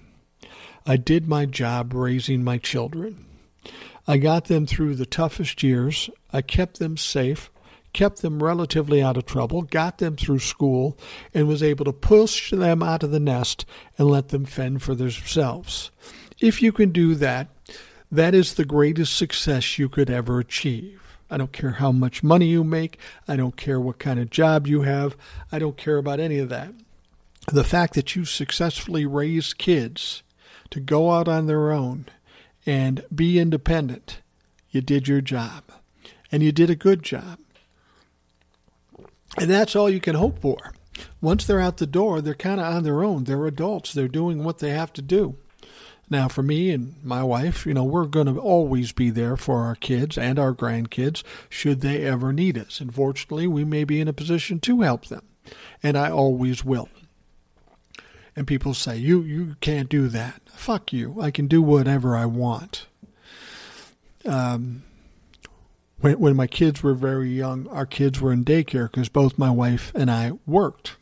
[0.86, 3.26] I did my job raising my children.
[4.08, 6.10] I got them through the toughest years.
[6.34, 7.50] I kept them safe,
[7.94, 10.98] kept them relatively out of trouble, got them through school,
[11.34, 13.66] and was able to push them out of the nest
[13.98, 15.92] and let them fend for themselves.
[16.40, 17.50] If you can do that,
[18.12, 21.02] that is the greatest success you could ever achieve.
[21.30, 22.98] I don't care how much money you make.
[23.28, 25.16] I don't care what kind of job you have.
[25.52, 26.74] I don't care about any of that.
[27.52, 30.24] The fact that you successfully raised kids
[30.72, 32.06] to go out on their own
[32.66, 34.20] and be independent,
[34.72, 35.64] you did your job.
[36.32, 37.40] And you did a good job.
[39.38, 40.74] And that's all you can hope for.
[41.22, 43.24] Once they're out the door, they're kind of on their own.
[43.24, 43.94] They're adults.
[43.94, 45.38] They're doing what they have to do.
[46.10, 49.60] Now, for me and my wife, you know, we're going to always be there for
[49.60, 52.82] our kids and our grandkids should they ever need us.
[52.82, 55.24] And fortunately, we may be in a position to help them,
[55.84, 56.90] and I always will.
[58.36, 61.22] And people say, "You you can't do that." Fuck you.
[61.22, 62.88] I can do whatever I want.
[64.26, 64.84] Um,
[66.00, 69.52] when when my kids were very young, our kids were in daycare because both my
[69.52, 70.96] wife and I worked,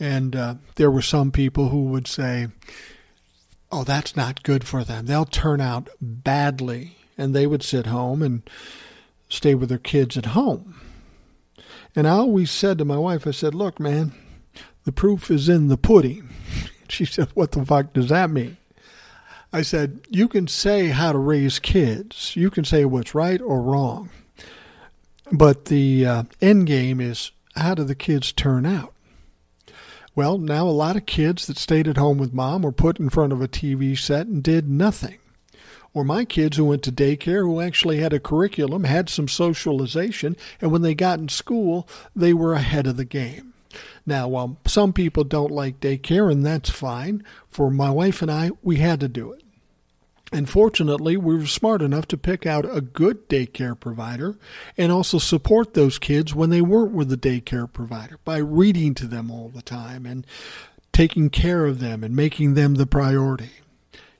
[0.00, 2.48] and uh, there were some people who would say
[3.72, 5.06] oh, that's not good for them.
[5.06, 6.96] They'll turn out badly.
[7.18, 8.42] And they would sit home and
[9.28, 10.80] stay with their kids at home.
[11.94, 14.12] And I always said to my wife, I said, look, man,
[14.84, 16.28] the proof is in the pudding.
[16.88, 18.58] She said, what the fuck does that mean?
[19.50, 22.36] I said, you can say how to raise kids.
[22.36, 24.10] You can say what's right or wrong.
[25.30, 28.92] But the uh, end game is how do the kids turn out?
[30.14, 33.08] Well, now a lot of kids that stayed at home with mom were put in
[33.08, 35.18] front of a TV set and did nothing.
[35.94, 40.36] Or my kids who went to daycare, who actually had a curriculum, had some socialization,
[40.60, 43.54] and when they got in school, they were ahead of the game.
[44.04, 48.50] Now, while some people don't like daycare, and that's fine, for my wife and I,
[48.62, 49.41] we had to do it.
[50.32, 54.38] And fortunately, we were smart enough to pick out a good daycare provider
[54.78, 59.06] and also support those kids when they weren't with the daycare provider by reading to
[59.06, 60.26] them all the time and
[60.90, 63.50] taking care of them and making them the priority.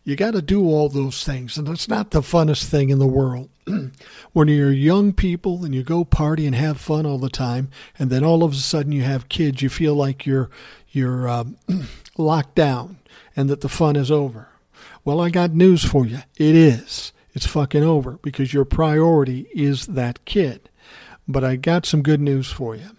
[0.04, 3.06] You got to do all those things, and it's not the funnest thing in the
[3.06, 3.48] world.
[4.32, 8.10] when you're young people and you go party and have fun all the time, and
[8.10, 10.50] then all of a sudden you have kids, you feel like you're
[10.90, 11.56] you're um,
[12.18, 12.98] locked down
[13.34, 14.48] and that the fun is over.
[15.04, 16.18] Well, I got news for you.
[16.36, 17.12] It is.
[17.34, 20.68] It's fucking over because your priority is that kid.
[21.26, 22.90] But I got some good news for you.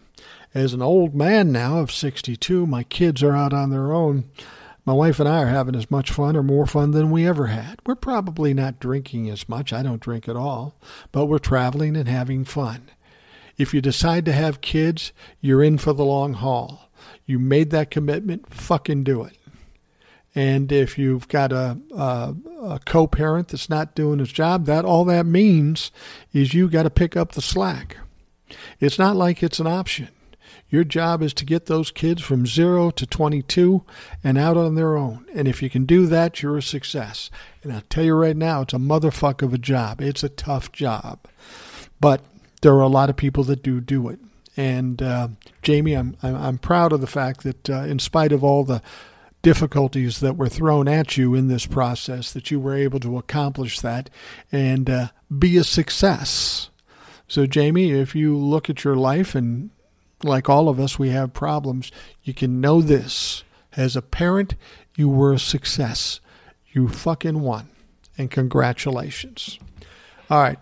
[0.54, 4.26] As an old man now of 62, my kids are out on their own.
[4.86, 7.48] My wife and I are having as much fun or more fun than we ever
[7.48, 7.80] had.
[7.86, 9.72] We're probably not drinking as much.
[9.72, 10.76] I don't drink at all.
[11.14, 12.90] But we're traveling and having fun.
[13.58, 16.90] If you decide to have kids, you're in for the long haul.
[17.26, 19.38] You made that commitment, fucking do it.
[20.36, 24.86] And if you've got a, a, a co parent that's not doing his job, that
[24.86, 25.92] all that means
[26.32, 27.98] is you got to pick up the slack.
[28.80, 30.10] It's not like it's an option.
[30.70, 33.84] Your job is to get those kids from zero to 22
[34.24, 35.26] and out on their own.
[35.36, 37.30] And if you can do that, you're a success.
[37.62, 40.02] And I'll tell you right now, it's a motherfucker of a job.
[40.02, 41.20] It's a tough job.
[42.00, 42.22] But
[42.62, 44.20] there are a lot of people that do do it.
[44.58, 45.28] And uh,
[45.62, 48.82] Jamie, I'm, I'm proud of the fact that uh, in spite of all the
[49.44, 53.80] difficulties that were thrown at you in this process, that you were able to accomplish
[53.82, 54.10] that
[54.52, 56.70] and uh, be a success.
[57.28, 59.70] So, Jamie, if you look at your life, and
[60.24, 61.92] like all of us, we have problems,
[62.24, 63.44] you can know this.
[63.76, 64.56] As a parent,
[64.96, 66.20] you were a success.
[66.72, 67.70] You fucking won.
[68.18, 69.60] And congratulations.
[70.30, 70.60] All right,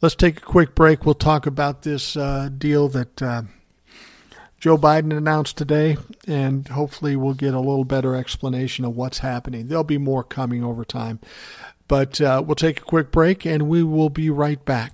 [0.00, 1.04] let's take a quick break.
[1.04, 3.22] We'll talk about this uh, deal that.
[3.22, 3.42] Uh,
[4.58, 9.68] Joe Biden announced today, and hopefully we'll get a little better explanation of what's happening.
[9.68, 11.20] There'll be more coming over time.
[11.86, 14.92] But uh, we'll take a quick break and we will be right back.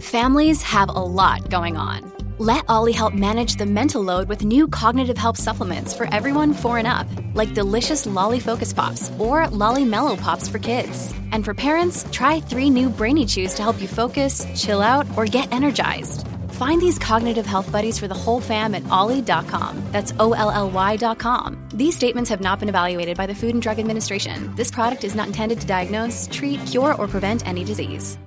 [0.00, 2.12] Families have a lot going on.
[2.38, 6.78] Let OLLY help manage the mental load with new cognitive help supplements for everyone four
[6.78, 11.14] and up, like delicious Lolly Focus Pops or Lolly Mellow Pops for kids.
[11.30, 15.24] And for parents, try three new Brainy Chews to help you focus, chill out, or
[15.26, 16.26] get energized.
[16.52, 19.82] Find these cognitive health buddies for the whole fam at olly.com.
[19.92, 21.68] That's O L L Y.com.
[21.74, 24.54] These statements have not been evaluated by the Food and Drug Administration.
[24.54, 28.18] This product is not intended to diagnose, treat, cure, or prevent any disease.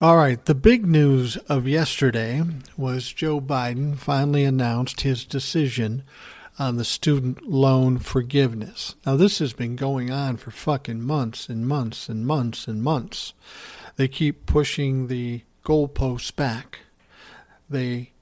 [0.00, 2.42] All right, the big news of yesterday
[2.76, 6.04] was Joe Biden finally announced his decision
[6.58, 8.94] on the student loan forgiveness.
[9.04, 13.32] Now, this has been going on for fucking months and months and months and months.
[13.96, 16.80] They keep pushing the goalposts back
[17.68, 18.12] they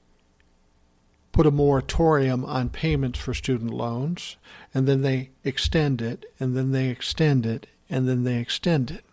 [1.31, 4.37] put a moratorium on payments for student loans,
[4.73, 9.03] and then they extend it, and then they extend it, and then they extend it.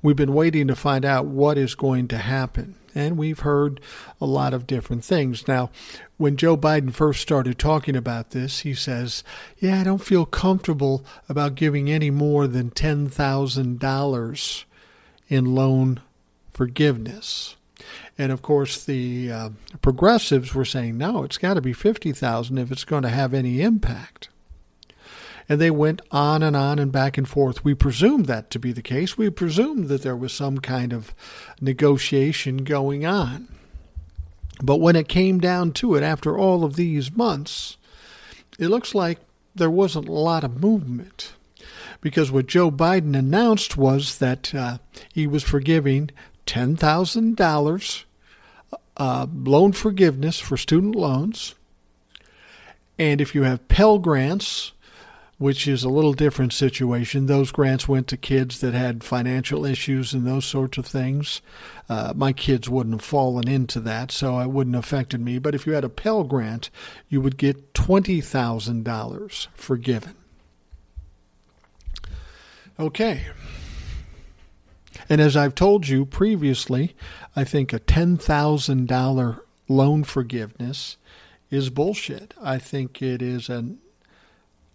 [0.00, 3.80] We've been waiting to find out what is going to happen, and we've heard
[4.20, 5.46] a lot of different things.
[5.46, 5.70] Now,
[6.16, 9.22] when Joe Biden first started talking about this, he says,
[9.58, 14.64] Yeah, I don't feel comfortable about giving any more than $10,000
[15.28, 16.00] in loan
[16.52, 17.56] forgiveness.
[18.18, 19.50] And of course, the uh,
[19.80, 23.62] progressives were saying, no, it's got to be 50,000 if it's going to have any
[23.62, 24.28] impact.
[25.48, 27.64] And they went on and on and back and forth.
[27.64, 29.16] We presumed that to be the case.
[29.16, 31.14] We presumed that there was some kind of
[31.60, 33.48] negotiation going on.
[34.60, 37.76] But when it came down to it, after all of these months,
[38.58, 39.20] it looks like
[39.54, 41.32] there wasn't a lot of movement.
[42.00, 44.78] Because what Joe Biden announced was that uh,
[45.12, 46.10] he was forgiving
[46.46, 48.04] $10,000
[48.98, 51.54] uh, loan forgiveness for student loans.
[52.98, 54.72] And if you have Pell Grants,
[55.38, 60.12] which is a little different situation, those grants went to kids that had financial issues
[60.12, 61.40] and those sorts of things.
[61.88, 65.38] Uh, my kids wouldn't have fallen into that, so it wouldn't have affected me.
[65.38, 66.70] But if you had a Pell Grant,
[67.08, 70.14] you would get $20,000 forgiven.
[72.80, 73.26] Okay.
[75.08, 76.94] And as I've told you previously,
[77.36, 80.96] I think a $10,000 loan forgiveness
[81.50, 82.34] is bullshit.
[82.40, 83.78] I think it is an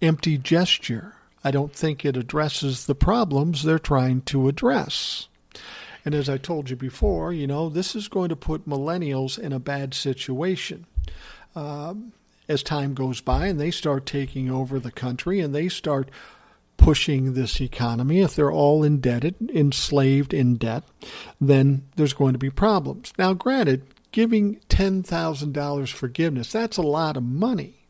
[0.02, 1.16] empty gesture.
[1.44, 5.28] I don't think it addresses the problems they're trying to address.
[6.06, 9.54] And as I told you before, you know, this is going to put millennials in
[9.54, 10.86] a bad situation.
[11.56, 12.14] Um,
[12.48, 16.10] as time goes by and they start taking over the country and they start
[16.84, 20.84] pushing this economy, if they're all indebted, enslaved in debt,
[21.40, 23.14] then there's going to be problems.
[23.18, 27.83] Now, granted, giving $10,000 forgiveness, that's a lot of money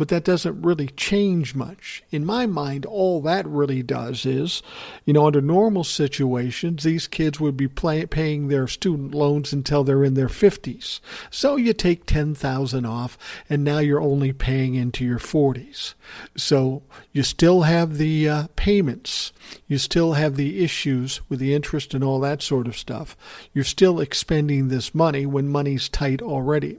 [0.00, 2.02] but that doesn't really change much.
[2.10, 4.62] In my mind, all that really does is,
[5.04, 9.84] you know, under normal situations, these kids would be play, paying their student loans until
[9.84, 11.00] they're in their 50s.
[11.30, 13.18] So you take 10,000 off
[13.50, 15.92] and now you're only paying into your 40s.
[16.34, 16.82] So
[17.12, 19.32] you still have the uh, payments.
[19.68, 23.16] You still have the issues with the interest and all that sort of stuff.
[23.52, 26.78] You're still expending this money when money's tight already.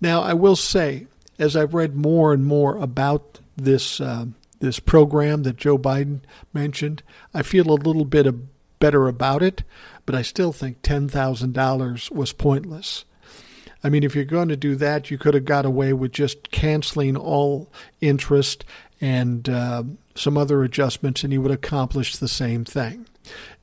[0.00, 1.06] Now, I will say,
[1.40, 4.26] as I've read more and more about this uh,
[4.60, 6.20] this program that Joe Biden
[6.52, 8.32] mentioned, I feel a little bit
[8.78, 9.64] better about it,
[10.04, 13.04] but I still think ten thousand dollars was pointless.
[13.82, 16.50] I mean, if you're going to do that, you could have got away with just
[16.50, 17.72] canceling all
[18.02, 18.66] interest
[19.00, 19.84] and uh,
[20.14, 23.06] some other adjustments, and you would accomplish the same thing.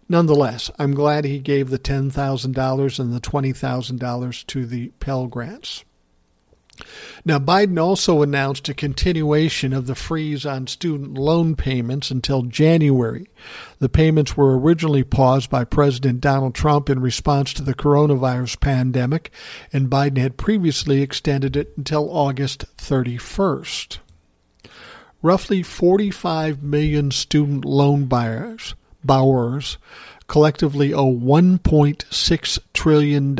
[0.10, 5.84] Nonetheless, I'm glad he gave the $10,000 and the $20,000 to the Pell Grants.
[7.26, 13.28] Now, Biden also announced a continuation of the freeze on student loan payments until January.
[13.80, 19.32] The payments were originally paused by President Donald Trump in response to the coronavirus pandemic,
[19.74, 24.00] and Biden had previously extended it until August 31st.
[25.22, 29.78] Roughly 45 million student loan buyers, borrowers
[30.28, 33.36] collectively owe $1.6 trillion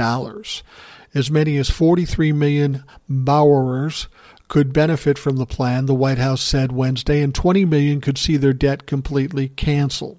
[1.18, 4.08] as many as 43 million borrowers
[4.48, 8.38] could benefit from the plan, the White House said Wednesday, and 20 million could see
[8.38, 10.18] their debt completely canceled.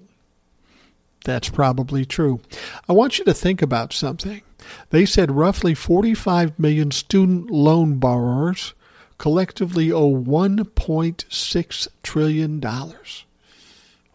[1.23, 2.41] That's probably true.
[2.87, 4.41] I want you to think about something.
[4.89, 8.73] They said roughly 45 million student loan borrowers
[9.17, 12.61] collectively owe $1.6 trillion.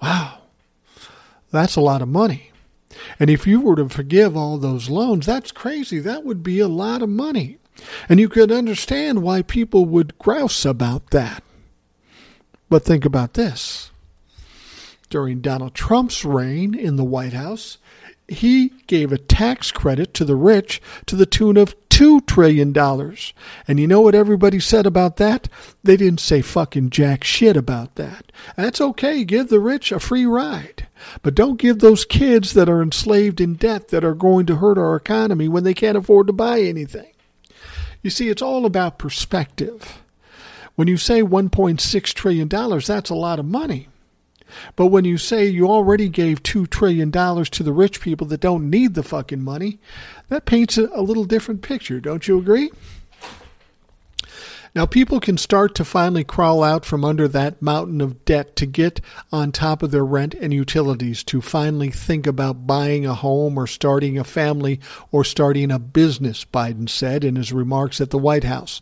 [0.02, 0.38] Wow.
[1.50, 2.50] That's a lot of money.
[3.18, 5.98] And if you were to forgive all those loans, that's crazy.
[5.98, 7.58] That would be a lot of money.
[8.08, 11.42] And you could understand why people would grouse about that.
[12.68, 13.90] But think about this.
[15.10, 17.78] During Donald Trump's reign in the White House,
[18.26, 22.76] he gave a tax credit to the rich to the tune of $2 trillion.
[23.68, 25.48] And you know what everybody said about that?
[25.84, 28.32] They didn't say fucking jack shit about that.
[28.56, 29.24] That's okay.
[29.24, 30.88] Give the rich a free ride.
[31.22, 34.78] But don't give those kids that are enslaved in debt that are going to hurt
[34.78, 37.12] our economy when they can't afford to buy anything.
[38.02, 40.02] You see, it's all about perspective.
[40.74, 43.88] When you say $1.6 trillion, that's a lot of money.
[44.76, 48.70] But when you say you already gave $2 trillion to the rich people that don't
[48.70, 49.78] need the fucking money,
[50.28, 52.00] that paints a, a little different picture.
[52.00, 52.70] Don't you agree?
[54.74, 58.66] Now, people can start to finally crawl out from under that mountain of debt to
[58.66, 59.00] get
[59.30, 63.68] on top of their rent and utilities, to finally think about buying a home or
[63.68, 64.80] starting a family
[65.12, 68.80] or starting a business, Biden said in his remarks at the White House.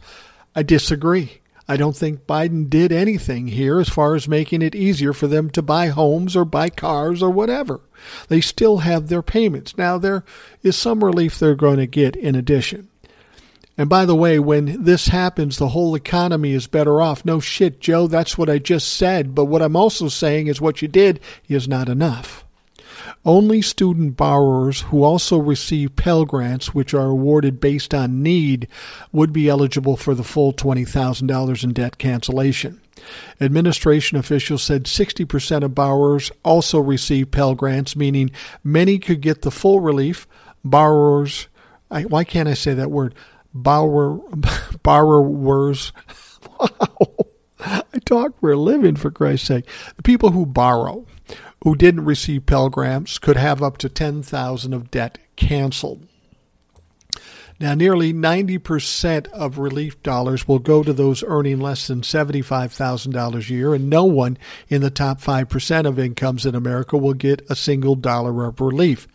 [0.56, 1.42] I disagree.
[1.68, 5.50] I don't think Biden did anything here as far as making it easier for them
[5.50, 7.82] to buy homes or buy cars or whatever.
[8.28, 9.76] They still have their payments.
[9.76, 10.24] Now, there
[10.62, 12.88] is some relief they're going to get in addition.
[13.82, 17.24] And by the way, when this happens, the whole economy is better off.
[17.24, 19.34] No shit, Joe, that's what I just said.
[19.34, 21.18] But what I'm also saying is what you did
[21.48, 22.44] is not enough.
[23.24, 28.68] Only student borrowers who also receive Pell Grants, which are awarded based on need,
[29.10, 32.80] would be eligible for the full $20,000 in debt cancellation.
[33.40, 38.30] Administration officials said 60% of borrowers also receive Pell Grants, meaning
[38.62, 40.28] many could get the full relief.
[40.64, 41.48] Borrowers,
[41.90, 43.16] I, why can't I say that word?
[43.54, 44.20] Borrower,
[44.82, 45.92] borrowers.
[46.60, 47.08] wow.
[47.64, 49.68] I talk for a living, for Christ's sake.
[49.96, 51.06] The people who borrow,
[51.62, 56.06] who didn't receive Pell Grants, could have up to 10000 of debt canceled.
[57.60, 63.52] Now, nearly 90% of relief dollars will go to those earning less than $75,000 a
[63.52, 64.36] year, and no one
[64.68, 69.06] in the top 5% of incomes in America will get a single dollar of relief.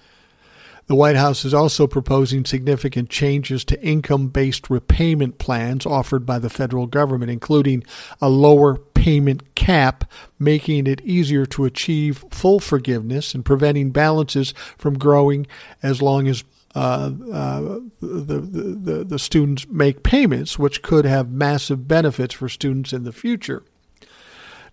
[0.87, 6.39] The White House is also proposing significant changes to income based repayment plans offered by
[6.39, 7.83] the federal government, including
[8.21, 10.09] a lower payment cap,
[10.39, 15.45] making it easier to achieve full forgiveness and preventing balances from growing
[15.83, 21.87] as long as uh, uh, the, the, the students make payments, which could have massive
[21.87, 23.63] benefits for students in the future.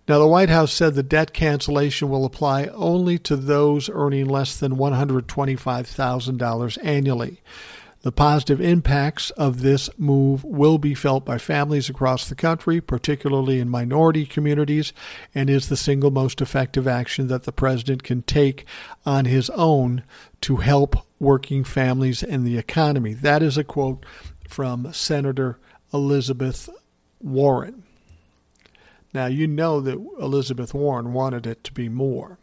[0.07, 4.55] Now, the White House said the debt cancellation will apply only to those earning less
[4.55, 7.41] than $125,000 annually.
[8.03, 13.59] The positive impacts of this move will be felt by families across the country, particularly
[13.59, 14.93] in minority communities,
[15.33, 18.67] and is the single most effective action that the president can take
[19.07, 20.03] on his own
[20.41, 23.15] to help working families and the economy.
[23.15, 24.05] That is a quote
[24.47, 25.57] from Senator
[25.91, 26.69] Elizabeth
[27.19, 27.84] Warren.
[29.15, 32.37] Now, you know that Elizabeth Warren wanted it to be more.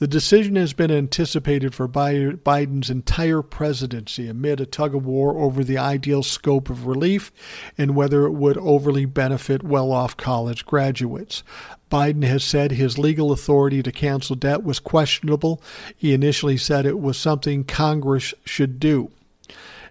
[0.00, 5.62] The decision has been anticipated for Biden's entire presidency amid a tug of war over
[5.62, 7.30] the ideal scope of relief
[7.78, 11.44] and whether it would overly benefit well off college graduates.
[11.88, 15.62] Biden has said his legal authority to cancel debt was questionable.
[15.96, 19.12] He initially said it was something Congress should do.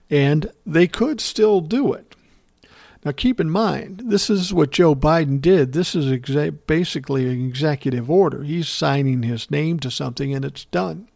[0.09, 2.14] And they could still do it.
[3.05, 5.73] Now, keep in mind, this is what Joe Biden did.
[5.73, 8.41] This is exa- basically an executive order.
[8.41, 11.07] He's signing his name to something and it's done.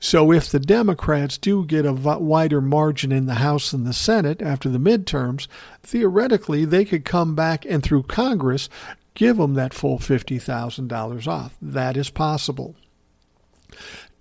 [0.00, 4.42] So, if the Democrats do get a wider margin in the House and the Senate
[4.42, 5.46] after the midterms,
[5.84, 8.68] theoretically they could come back and through Congress
[9.14, 11.56] give them that full $50,000 off.
[11.62, 12.74] That is possible.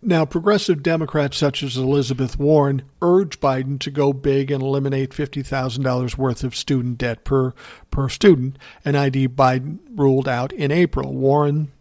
[0.05, 6.17] Now, progressive Democrats such as Elizabeth Warren urge Biden to go big and eliminate $50,000
[6.17, 7.53] worth of student debt per,
[7.89, 11.13] per student, an idea Biden ruled out in April.
[11.13, 11.71] Warren,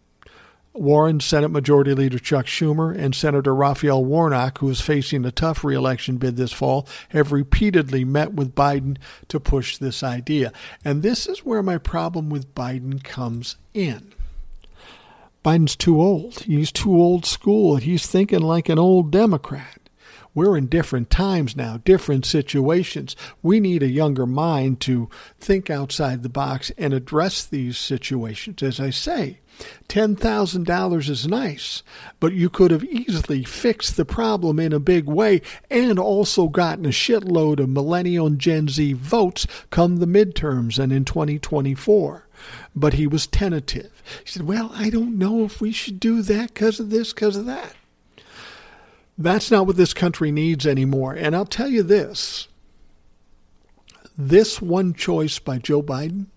[0.71, 5.65] Warren, Senate Majority Leader Chuck Schumer, and Senator Raphael Warnock, who is facing a tough
[5.65, 8.97] reelection bid this fall, have repeatedly met with Biden
[9.27, 10.53] to push this idea.
[10.85, 14.13] And this is where my problem with Biden comes in.
[15.43, 16.39] Biden's too old.
[16.41, 17.75] He's too old school.
[17.75, 19.79] He's thinking like an old Democrat.
[20.35, 23.15] We're in different times now, different situations.
[23.43, 28.63] We need a younger mind to think outside the box and address these situations.
[28.63, 29.41] As I say,
[29.89, 31.83] $10,000 is nice,
[32.19, 36.85] but you could have easily fixed the problem in a big way and also gotten
[36.85, 42.27] a shitload of millennial and Gen Z votes come the midterms and in 2024
[42.75, 44.03] but he was tentative.
[44.23, 47.35] He said, Well, I don't know if we should do that because of this, because
[47.35, 47.75] of that.
[49.17, 51.13] That's not what this country needs anymore.
[51.13, 52.47] And I'll tell you this
[54.17, 56.27] this one choice by Joe Biden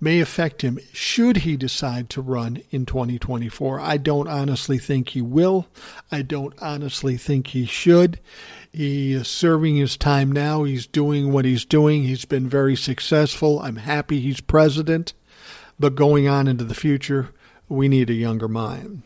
[0.00, 3.80] may affect him should he decide to run in 2024.
[3.80, 5.66] I don't honestly think he will.
[6.10, 8.20] I don't honestly think he should.
[8.72, 10.64] He is serving his time now.
[10.64, 12.04] He's doing what he's doing.
[12.04, 13.60] He's been very successful.
[13.60, 15.14] I'm happy he's president.
[15.80, 17.30] But going on into the future,
[17.68, 19.02] we need a younger mind.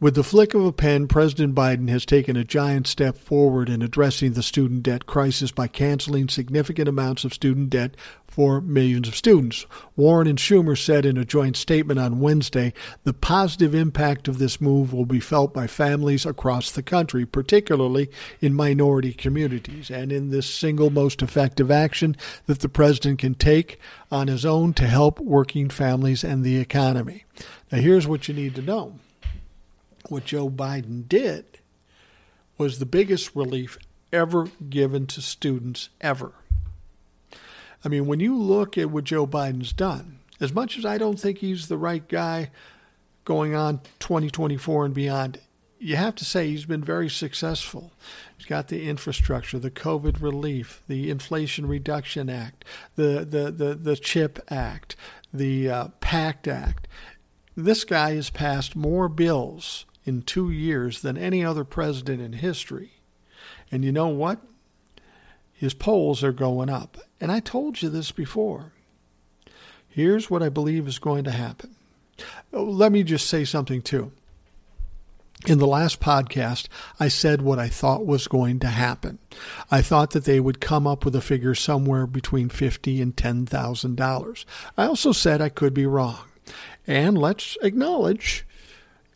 [0.00, 3.82] With the flick of a pen, President Biden has taken a giant step forward in
[3.82, 9.14] addressing the student debt crisis by canceling significant amounts of student debt for millions of
[9.14, 9.66] students.
[9.96, 12.72] Warren and Schumer said in a joint statement on Wednesday
[13.04, 18.08] the positive impact of this move will be felt by families across the country, particularly
[18.40, 23.78] in minority communities, and in this single most effective action that the president can take
[24.10, 27.24] on his own to help working families and the economy.
[27.70, 28.94] Now, here's what you need to know
[30.08, 31.60] what Joe Biden did
[32.58, 33.78] was the biggest relief
[34.12, 36.32] ever given to students ever.
[37.84, 41.18] I mean, when you look at what Joe Biden's done, as much as I don't
[41.18, 42.50] think he's the right guy
[43.24, 45.38] going on 2024 and beyond,
[45.78, 47.92] you have to say he's been very successful.
[48.36, 52.64] He's got the infrastructure, the COVID relief, the Inflation Reduction Act,
[52.96, 54.94] the the the, the CHIP Act,
[55.32, 56.88] the uh, PACT Act.
[57.56, 62.92] This guy has passed more bills in two years than any other president in history.
[63.70, 64.40] And you know what?
[65.52, 66.98] His polls are going up.
[67.20, 68.72] And I told you this before.
[69.88, 71.76] Here's what I believe is going to happen.
[72.52, 74.12] Oh, let me just say something too.
[75.46, 79.18] In the last podcast, I said what I thought was going to happen.
[79.70, 83.46] I thought that they would come up with a figure somewhere between fifty and ten
[83.46, 84.44] thousand dollars.
[84.76, 86.18] I also said I could be wrong.
[86.86, 88.46] And let's acknowledge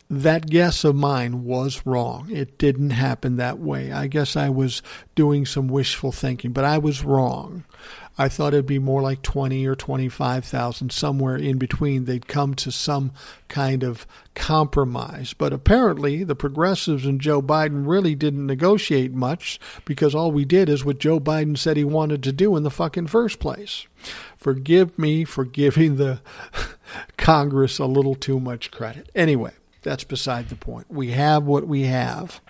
[0.09, 2.29] that guess of mine was wrong.
[2.31, 3.91] It didn't happen that way.
[3.91, 4.81] I guess I was
[5.15, 7.63] doing some wishful thinking, but I was wrong.
[8.17, 12.71] I thought it'd be more like 20 or 25,000 somewhere in between they'd come to
[12.71, 13.11] some
[13.49, 15.33] kind of compromise.
[15.33, 20.69] But apparently the progressives and Joe Biden really didn't negotiate much because all we did
[20.69, 23.85] is what Joe Biden said he wanted to do in the fucking first place.
[24.37, 26.21] Forgive me for giving the
[27.17, 29.09] Congress a little too much credit.
[29.13, 29.51] Anyway,
[29.85, 30.87] that's beside the point.
[30.89, 32.41] We have what we have.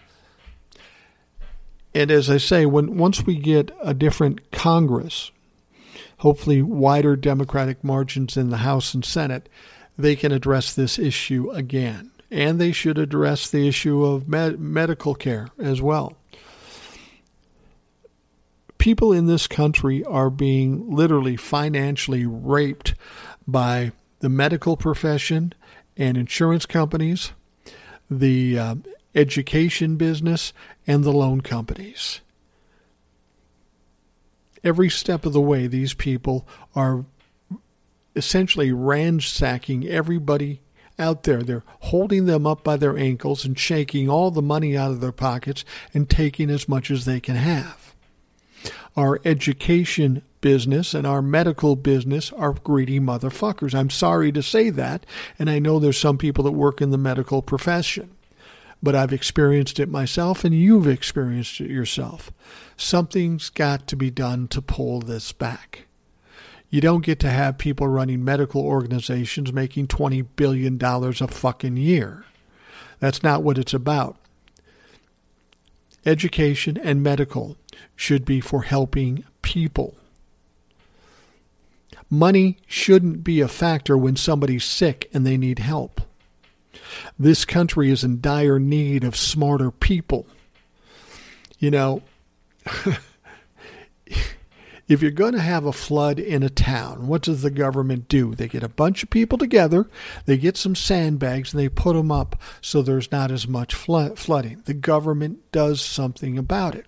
[1.94, 5.32] And as I say, when once we get a different Congress,
[6.20, 9.48] hopefully wider Democratic margins in the House and Senate,
[9.98, 12.10] they can address this issue again.
[12.32, 16.18] And they should address the issue of med- medical care as well.
[18.86, 22.94] people in this country are being literally financially raped
[23.48, 25.52] by the medical profession
[25.98, 27.32] and insurance companies,
[28.10, 28.76] the uh,
[29.14, 30.54] education business,
[30.86, 32.22] and the loan companies.
[34.64, 37.06] Every step of the way, these people are
[38.16, 40.62] essentially ransacking everybody
[40.98, 41.42] out there.
[41.42, 45.12] They're holding them up by their ankles and shaking all the money out of their
[45.12, 47.94] pockets and taking as much as they can have.
[48.96, 53.74] Our education business and our medical business are greedy motherfuckers.
[53.74, 55.04] I'm sorry to say that,
[55.40, 58.12] and I know there's some people that work in the medical profession.
[58.84, 62.32] But I've experienced it myself, and you've experienced it yourself.
[62.78, 65.88] Something's got to be done to pull this back.
[66.70, 72.24] You don't get to have people running medical organizations making $20 billion a fucking year.
[73.00, 74.18] That's not what it's about.
[76.06, 77.58] Education and medical
[77.96, 79.98] should be for helping people.
[82.20, 86.02] Money shouldn't be a factor when somebody's sick and they need help.
[87.20, 90.26] This country is in dire need of smarter people.
[91.60, 92.04] You know,
[94.88, 98.34] if you're going to have a flood in a town, what does the government do?
[98.34, 99.90] They get a bunch of people together,
[100.26, 104.62] they get some sandbags, and they put them up so there's not as much flooding.
[104.66, 106.86] The government does something about it.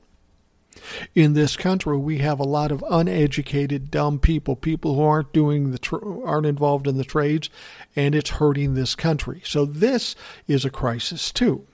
[1.16, 5.72] In this country, we have a lot of uneducated, dumb people, people who aren't doing
[5.72, 7.50] the tr- aren't involved in the trades,
[7.96, 9.42] and it's hurting this country.
[9.44, 10.16] So this
[10.48, 11.66] is a crisis too.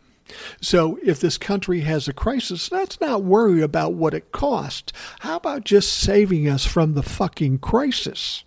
[0.61, 4.93] So if this country has a crisis, let's not worry about what it costs.
[5.19, 8.43] How about just saving us from the fucking crisis?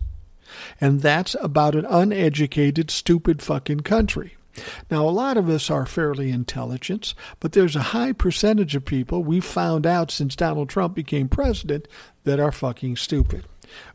[0.81, 4.36] And that's about an uneducated, stupid fucking country.
[4.89, 9.23] Now, a lot of us are fairly intelligent, but there's a high percentage of people
[9.23, 11.87] we've found out since Donald Trump became president
[12.23, 13.45] that are fucking stupid.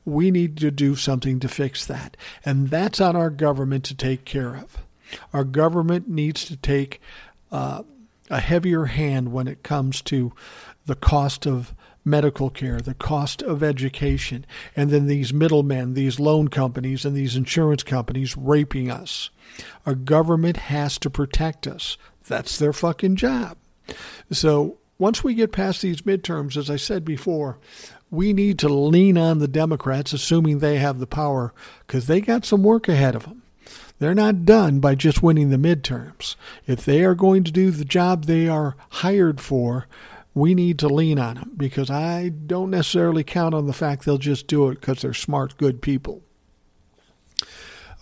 [0.04, 2.16] We need to do something to fix that.
[2.44, 4.78] And that's on our government to take care of.
[5.32, 7.00] Our government needs to take
[7.50, 7.82] uh,
[8.30, 10.32] a heavier hand when it comes to
[10.86, 14.44] the cost of medical care, the cost of education,
[14.74, 19.30] and then these middlemen, these loan companies, and these insurance companies raping us.
[19.86, 21.96] Our government has to protect us.
[22.26, 23.56] That's their fucking job.
[24.30, 27.58] So once we get past these midterms, as I said before,
[28.10, 31.54] we need to lean on the Democrats, assuming they have the power,
[31.86, 33.42] because they got some work ahead of them.
[33.98, 36.34] They're not done by just winning the midterms.
[36.66, 39.86] If they are going to do the job they are hired for,
[40.34, 44.18] we need to lean on them because I don't necessarily count on the fact they'll
[44.18, 46.22] just do it because they're smart, good people.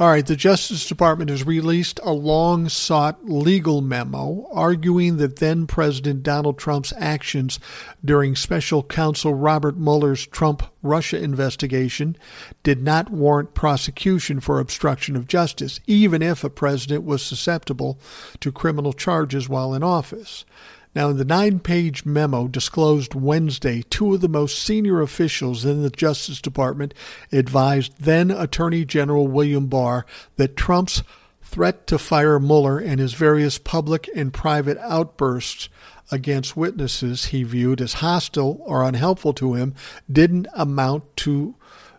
[0.00, 5.66] All right, the Justice Department has released a long sought legal memo arguing that then
[5.66, 7.60] President Donald Trump's actions
[8.02, 12.16] during special counsel Robert Mueller's Trump Russia investigation
[12.62, 18.00] did not warrant prosecution for obstruction of justice, even if a president was susceptible
[18.40, 20.46] to criminal charges while in office.
[20.94, 25.82] Now, in the nine page memo disclosed Wednesday, two of the most senior officials in
[25.82, 26.94] the Justice Department
[27.30, 30.04] advised then Attorney General William Barr
[30.36, 31.04] that Trump's
[31.42, 35.68] threat to fire Mueller and his various public and private outbursts
[36.10, 39.74] against witnesses he viewed as hostile or unhelpful to him
[40.10, 41.54] didn't amount to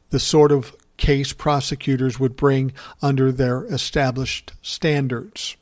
[0.10, 5.56] the sort of case prosecutors would bring under their established standards.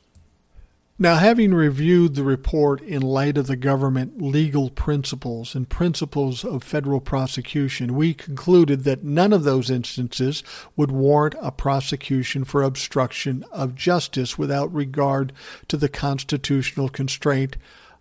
[1.02, 6.62] Now, having reviewed the report in light of the government legal principles and principles of
[6.62, 10.42] federal prosecution, we concluded that none of those instances
[10.76, 15.32] would warrant a prosecution for obstruction of justice without regard
[15.68, 17.56] to the constitutional constraint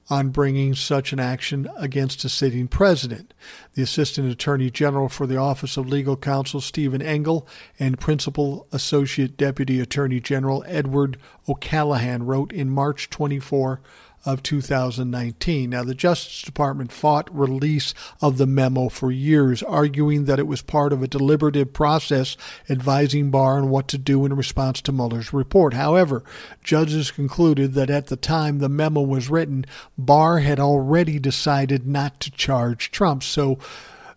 [0.10, 3.34] on bringing such an action against a sitting president.
[3.76, 7.48] The Assistant Attorney General for the Office of Legal Counsel, Steven Engel,
[7.78, 13.82] and Principal Associate Deputy Attorney General Edward O'Callaghan wrote in March 24
[14.26, 15.70] of 2019.
[15.70, 20.62] Now, the Justice Department fought release of the memo for years, arguing that it was
[20.62, 22.36] part of a deliberative process
[22.70, 25.74] advising Barr on what to do in response to Mueller's report.
[25.74, 26.24] However,
[26.64, 29.66] judges concluded that at the time the memo was written,
[29.98, 33.24] Barr had already decided not to charge Trump.
[33.24, 33.58] So,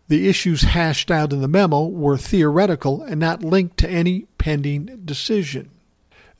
[0.09, 5.03] the issues hashed out in the memo were theoretical and not linked to any pending
[5.05, 5.70] decision.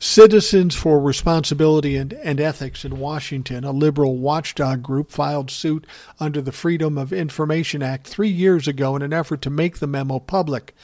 [0.05, 5.87] Citizens for Responsibility and, and, Ethics in Washington, a liberal watchdog group, filed suit
[6.19, 9.87] under the Freedom of Information Act three years ago in an effort to make the
[9.87, 10.75] memo public.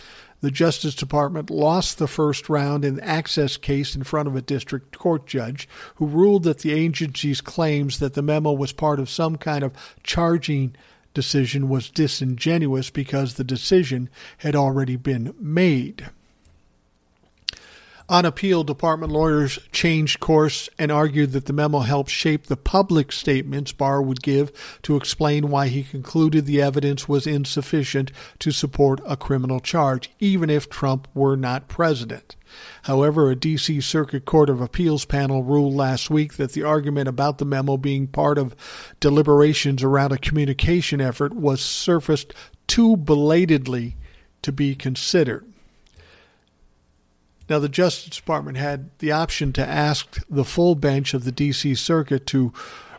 [0.41, 4.41] The Justice Department lost the first round in the access case in front of a
[4.41, 9.11] district court judge who ruled that the agency's claims that the memo was part of
[9.11, 9.73] some kind of
[10.05, 10.77] charging
[11.12, 16.09] decision was disingenuous because the decision had already been made.
[18.11, 23.13] On appeal, department lawyers changed course and argued that the memo helped shape the public
[23.13, 24.51] statements Barr would give
[24.81, 30.49] to explain why he concluded the evidence was insufficient to support a criminal charge, even
[30.49, 32.35] if Trump were not president.
[32.85, 33.83] However, a D.C.
[33.83, 38.07] Circuit Court of Appeals panel ruled last week that the argument about the memo being
[38.07, 38.57] part of
[39.01, 42.33] deliberations around a communication effort was surfaced
[42.67, 43.97] too belatedly
[44.41, 45.45] to be considered.
[47.49, 51.74] Now, the Justice Department had the option to ask the full bench of the D.C.
[51.76, 52.53] Circuit to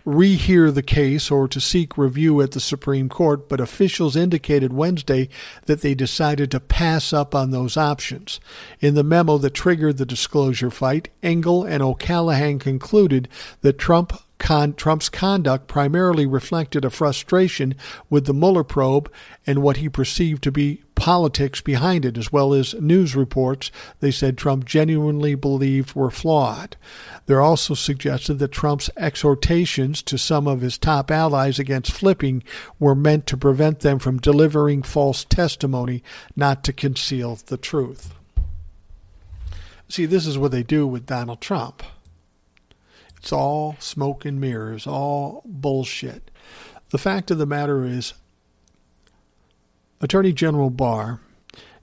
[0.05, 5.29] rehear the case or to seek review at the Supreme Court, but officials indicated Wednesday
[5.65, 8.39] that they decided to pass up on those options.
[8.79, 13.27] In the memo that triggered the disclosure fight, Engel and O'Callaghan concluded
[13.61, 17.75] that Trump Con- Trump's conduct primarily reflected a frustration
[18.09, 19.11] with the Mueller probe
[19.45, 24.11] and what he perceived to be politics behind it, as well as news reports they
[24.11, 26.75] said Trump genuinely believed were flawed.
[27.25, 32.43] They're also suggested that Trump's exhortations to some of his top allies against flipping
[32.79, 36.01] were meant to prevent them from delivering false testimony,
[36.35, 38.13] not to conceal the truth.
[39.87, 41.83] See, this is what they do with Donald Trump.
[43.19, 46.31] It's all smoke and mirrors, all bullshit.
[46.91, 48.13] The fact of the matter is,
[50.01, 51.19] Attorney General Barr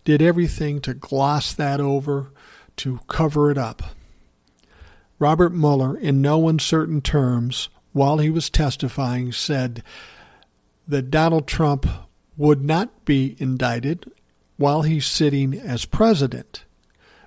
[0.05, 2.32] did everything to gloss that over,
[2.76, 3.82] to cover it up.
[5.18, 9.82] Robert Mueller, in no uncertain terms, while he was testifying, said
[10.89, 11.87] that Donald Trump
[12.37, 14.11] would not be indicted
[14.57, 16.64] while he's sitting as president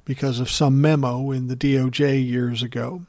[0.06, 3.06] because of some memo in the DOJ years ago.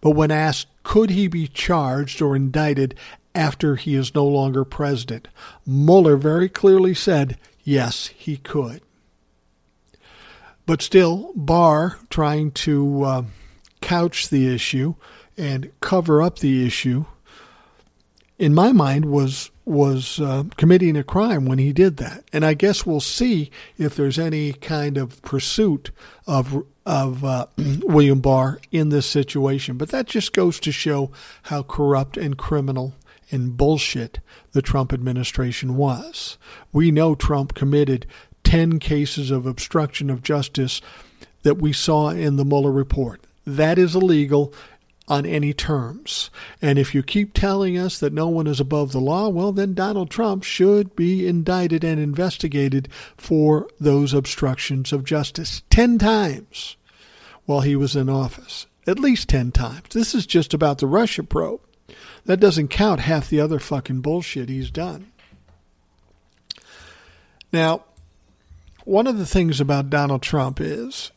[0.00, 2.94] But when asked, could he be charged or indicted
[3.36, 5.28] after he is no longer president,
[5.66, 8.80] Mueller very clearly said, yes, he could.
[10.64, 13.22] But still, Barr, trying to uh,
[13.80, 14.94] couch the issue
[15.36, 17.04] and cover up the issue,
[18.38, 22.22] in my mind, was was uh, committing a crime when he did that.
[22.32, 25.90] And I guess we'll see if there's any kind of pursuit
[26.24, 29.76] of of uh, William Barr in this situation.
[29.76, 31.10] But that just goes to show
[31.44, 32.94] how corrupt and criminal
[33.30, 34.20] and bullshit
[34.52, 36.38] the Trump administration was.
[36.72, 38.06] We know Trump committed
[38.44, 40.80] 10 cases of obstruction of justice
[41.42, 43.20] that we saw in the Mueller report.
[43.44, 44.54] That is illegal
[45.08, 46.30] on any terms.
[46.60, 49.74] And if you keep telling us that no one is above the law, well, then
[49.74, 56.76] Donald Trump should be indicted and investigated for those obstructions of justice 10 times
[57.44, 58.66] while he was in office.
[58.86, 59.88] At least 10 times.
[59.90, 61.60] This is just about the Russia probe.
[62.24, 65.12] That doesn't count half the other fucking bullshit he's done.
[67.52, 67.84] Now,
[68.84, 71.12] one of the things about Donald Trump is,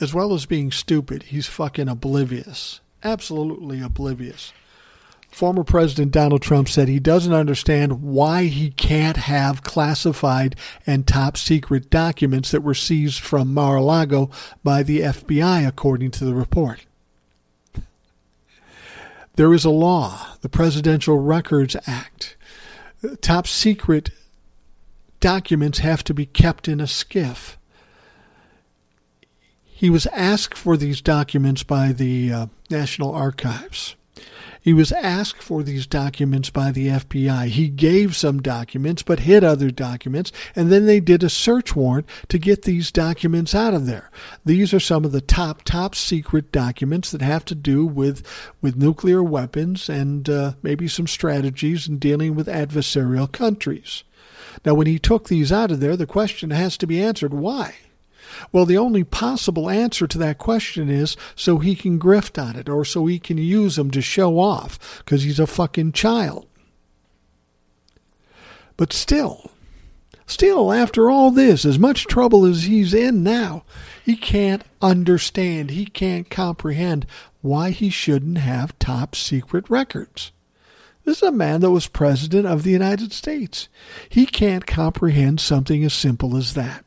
[0.00, 4.52] as well as being stupid, he's fucking oblivious absolutely oblivious.
[5.30, 11.36] Former President Donald Trump said he doesn't understand why he can't have classified and top
[11.36, 14.30] secret documents that were seized from Mar a Lago
[14.64, 16.86] by the FBI, according to the report.
[19.36, 22.36] There is a law, the Presidential Records Act.
[23.20, 24.10] Top secret
[25.20, 27.57] documents have to be kept in a SCIF.
[29.78, 33.94] He was asked for these documents by the uh, National Archives.
[34.60, 37.46] He was asked for these documents by the FBI.
[37.46, 42.08] He gave some documents, but hid other documents, and then they did a search warrant
[42.28, 44.10] to get these documents out of there.
[44.44, 48.26] These are some of the top, top secret documents that have to do with,
[48.60, 54.02] with nuclear weapons and uh, maybe some strategies in dealing with adversarial countries.
[54.64, 57.76] Now, when he took these out of there, the question has to be answered why?
[58.52, 62.68] Well, the only possible answer to that question is so he can grift on it
[62.68, 66.46] or so he can use them to show off because he's a fucking child.
[68.76, 69.50] But still,
[70.26, 73.64] still, after all this, as much trouble as he's in now,
[74.04, 77.06] he can't understand, he can't comprehend
[77.40, 80.32] why he shouldn't have top secret records.
[81.04, 83.68] This is a man that was President of the United States.
[84.08, 86.84] He can't comprehend something as simple as that.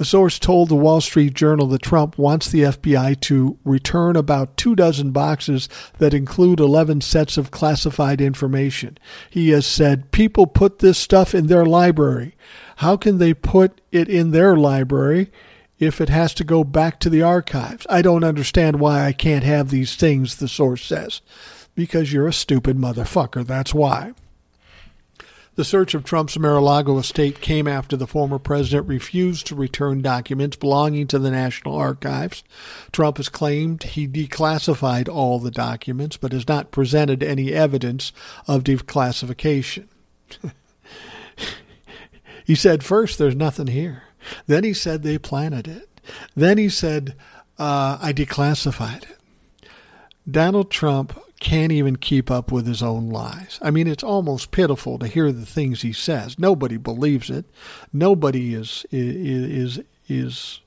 [0.00, 4.56] A source told the Wall Street Journal that Trump wants the FBI to return about
[4.56, 5.68] two dozen boxes
[5.98, 8.96] that include 11 sets of classified information.
[9.28, 12.36] He has said, People put this stuff in their library.
[12.76, 15.32] How can they put it in their library
[15.80, 17.84] if it has to go back to the archives?
[17.90, 21.22] I don't understand why I can't have these things, the source says.
[21.74, 24.12] Because you're a stupid motherfucker, that's why.
[25.58, 30.56] The search of Trump's Mar-a-Lago estate came after the former president refused to return documents
[30.56, 32.44] belonging to the National Archives.
[32.92, 38.12] Trump has claimed he declassified all the documents, but has not presented any evidence
[38.46, 39.88] of declassification.
[42.44, 44.04] he said first, there's nothing here.
[44.46, 45.88] Then he said they planted it.
[46.36, 47.16] Then he said,
[47.58, 49.18] uh, I declassified it.
[50.30, 53.58] Donald Trump can't even keep up with his own lies.
[53.62, 56.38] I mean, it's almost pitiful to hear the things he says.
[56.38, 57.46] Nobody believes it.
[57.92, 60.60] Nobody is is is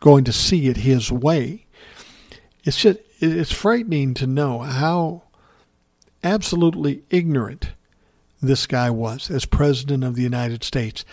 [0.00, 1.66] going to see it his way.
[2.64, 5.22] It's just it's frightening to know how
[6.22, 7.70] absolutely ignorant
[8.42, 11.04] this guy was as president of the United States.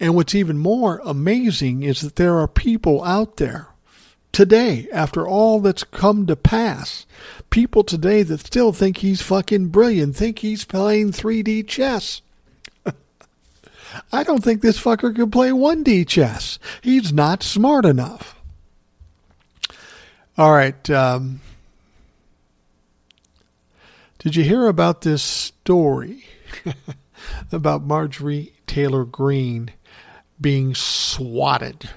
[0.00, 3.68] And what's even more amazing is that there are people out there
[4.32, 7.06] today, after all that's come to pass,
[7.50, 12.22] people today that still think he's fucking brilliant, think he's playing 3D chess.
[14.12, 16.58] I don't think this fucker can play 1D chess.
[16.82, 18.40] He's not smart enough.
[20.36, 20.88] All right.
[20.88, 21.40] Um,
[24.20, 26.24] did you hear about this story
[27.52, 29.72] about Marjorie Taylor Greene
[30.40, 31.90] being swatted?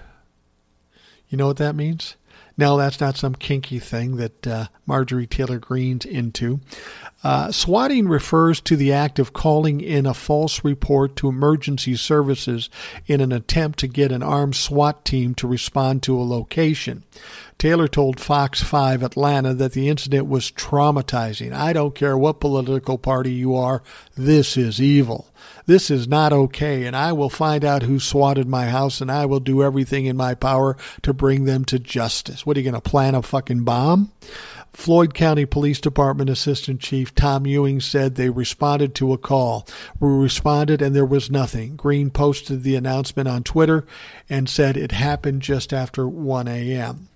[1.30, 2.16] You know what that means?
[2.58, 6.60] No, that's not some kinky thing that uh, Marjorie Taylor Greene's into.
[7.24, 12.70] Uh, swatting refers to the act of calling in a false report to emergency services
[13.06, 17.04] in an attempt to get an armed SWAT team to respond to a location.
[17.60, 21.54] Taylor told Fox 5 Atlanta that the incident was traumatizing.
[21.54, 23.84] I don't care what political party you are,
[24.16, 25.28] this is evil.
[25.68, 29.28] This is not okay, and I will find out who swatted my house, and I
[29.28, 32.46] will do everything in my power to bring them to justice.
[32.48, 34.12] What are you going to plan a fucking bomb?
[34.74, 39.68] Floyd County Police Department Assistant Chief Tom Ewing said they responded to a call.
[40.00, 41.76] We responded and there was nothing.
[41.76, 43.86] Greene posted the announcement on Twitter
[44.30, 47.10] and said it happened just after 1 a.m.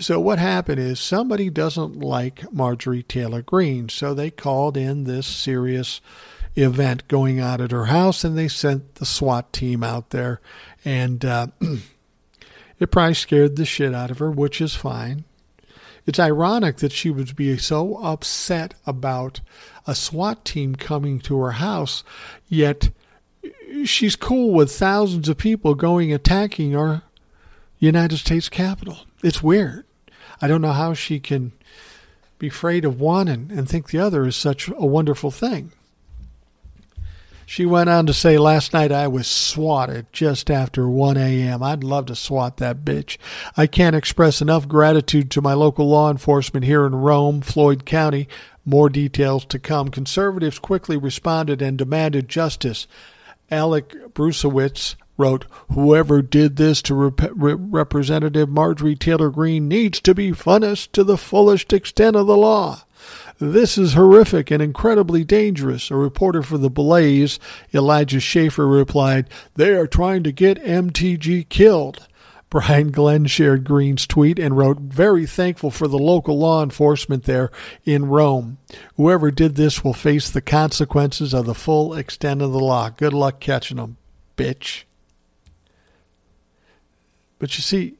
[0.00, 5.26] So what happened is somebody doesn't like Marjorie Taylor Greene, so they called in this
[5.26, 6.00] serious
[6.56, 10.40] event going on at her house, and they sent the SWAT team out there,
[10.86, 11.48] and uh,
[12.80, 15.24] it probably scared the shit out of her, which is fine.
[16.06, 19.40] It's ironic that she would be so upset about
[19.86, 22.04] a SWAT team coming to her house,
[22.48, 22.90] yet
[23.84, 27.02] she's cool with thousands of people going attacking our
[27.78, 28.98] United States Capitol.
[29.22, 29.84] It's weird.
[30.40, 31.52] I don't know how she can
[32.38, 35.72] be afraid of one and, and think the other is such a wonderful thing.
[37.50, 41.64] She went on to say, Last night I was swatted just after 1 a.m.
[41.64, 43.18] I'd love to swat that bitch.
[43.56, 48.28] I can't express enough gratitude to my local law enforcement here in Rome, Floyd County.
[48.64, 49.88] More details to come.
[49.88, 52.86] Conservatives quickly responded and demanded justice.
[53.50, 60.32] Alec Bruesewitz wrote, Whoever did this to Rep- Representative Marjorie Taylor Greene needs to be
[60.32, 62.84] punished to the fullest extent of the law.
[63.40, 65.90] This is horrific and incredibly dangerous.
[65.90, 67.38] A reporter for The Blaze,
[67.72, 72.06] Elijah Schaffer, replied, They are trying to get MTG killed.
[72.50, 77.50] Brian Glenn shared Greene's tweet and wrote, Very thankful for the local law enforcement there
[77.86, 78.58] in Rome.
[78.96, 82.90] Whoever did this will face the consequences of the full extent of the law.
[82.90, 83.96] Good luck catching them,
[84.36, 84.82] bitch.
[87.38, 87.94] But you see,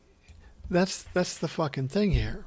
[0.68, 2.45] that's that's the fucking thing here.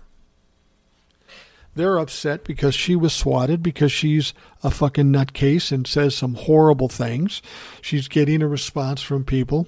[1.75, 6.89] They're upset because she was swatted because she's a fucking nutcase and says some horrible
[6.89, 7.41] things.
[7.81, 9.67] She's getting a response from people.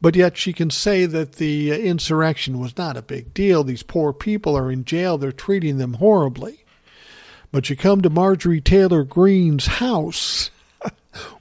[0.00, 3.62] But yet she can say that the uh, insurrection was not a big deal.
[3.62, 5.18] These poor people are in jail.
[5.18, 6.64] They're treating them horribly.
[7.52, 10.50] But you come to Marjorie Taylor Greene's house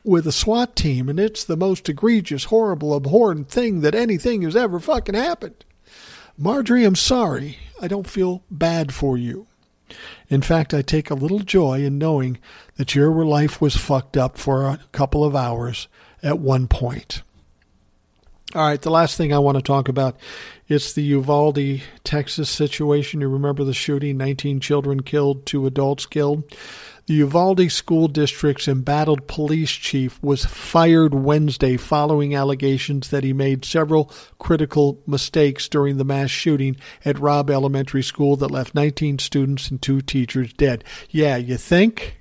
[0.04, 4.56] with a SWAT team, and it's the most egregious, horrible, abhorrent thing that anything has
[4.56, 5.64] ever fucking happened.
[6.38, 7.58] Marjorie, I'm sorry.
[7.82, 9.48] I don't feel bad for you.
[10.30, 12.38] In fact, I take a little joy in knowing
[12.76, 15.88] that your life was fucked up for a couple of hours
[16.22, 17.22] at one point.
[18.56, 20.18] All right, the last thing I want to talk about
[20.68, 23.22] is the Uvalde, Texas situation.
[23.22, 26.44] You remember the shooting, 19 children killed, two adults killed.
[27.10, 33.66] The Uvalde School District's embattled police chief was fired Wednesday following allegations that he made
[33.66, 39.72] several critical mistakes during the mass shooting at Robb Elementary School that left 19 students
[39.72, 40.84] and two teachers dead.
[41.10, 42.20] Yeah, you think?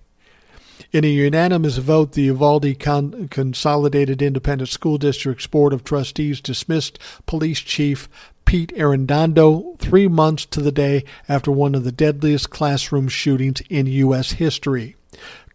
[0.91, 6.99] In a unanimous vote, the Uvalde Con- Consolidated Independent School District's Board of Trustees dismissed
[7.26, 8.09] Police Chief
[8.49, 13.84] Pete Arredondo three months to the day after one of the deadliest classroom shootings in
[13.84, 14.32] U.S.
[14.32, 14.96] history.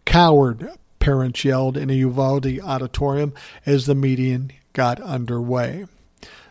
[0.06, 0.70] Coward,
[1.00, 3.34] parents yelled in a Uvalde auditorium
[3.66, 5.88] as the meeting got underway.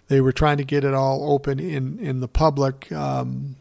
[0.09, 3.55] They were trying to get it all open in, in the public, um,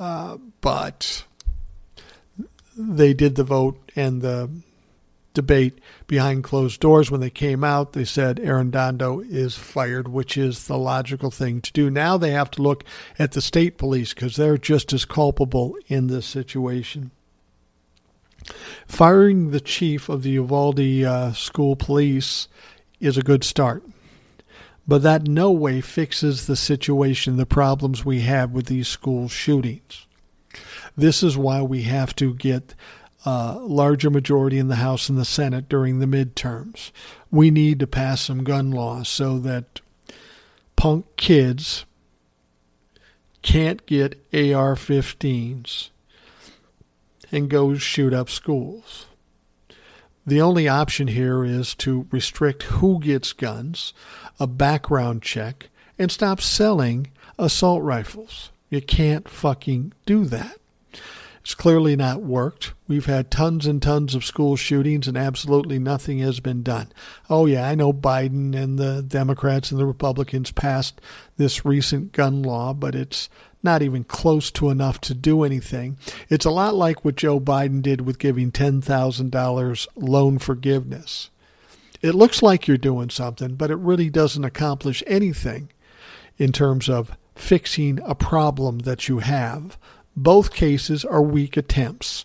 [0.00, 1.24] uh, but
[2.76, 4.50] they did the vote and the
[5.34, 7.10] debate behind closed doors.
[7.10, 11.72] When they came out, they said Arredondo is fired, which is the logical thing to
[11.72, 11.90] do.
[11.90, 12.84] Now they have to look
[13.18, 17.10] at the state police because they're just as culpable in this situation.
[18.86, 22.48] Firing the chief of the Uvalde uh, school police
[23.00, 23.84] is a good start.
[24.86, 30.06] But that no way fixes the situation, the problems we have with these school shootings.
[30.96, 32.74] This is why we have to get
[33.24, 36.90] a larger majority in the House and the Senate during the midterms.
[37.30, 39.80] We need to pass some gun laws so that
[40.76, 41.84] punk kids
[43.42, 45.90] can't get AR 15s
[47.30, 49.06] and go shoot up schools.
[50.24, 53.92] The only option here is to restrict who gets guns,
[54.38, 55.68] a background check,
[55.98, 58.50] and stop selling assault rifles.
[58.70, 60.61] You can't fucking do that.
[61.42, 62.72] It's clearly not worked.
[62.86, 66.92] We've had tons and tons of school shootings and absolutely nothing has been done.
[67.28, 71.00] Oh, yeah, I know Biden and the Democrats and the Republicans passed
[71.36, 73.28] this recent gun law, but it's
[73.60, 75.96] not even close to enough to do anything.
[76.28, 81.30] It's a lot like what Joe Biden did with giving $10,000 loan forgiveness.
[82.00, 85.70] It looks like you're doing something, but it really doesn't accomplish anything
[86.38, 89.76] in terms of fixing a problem that you have.
[90.14, 92.24] Both cases are weak attempts,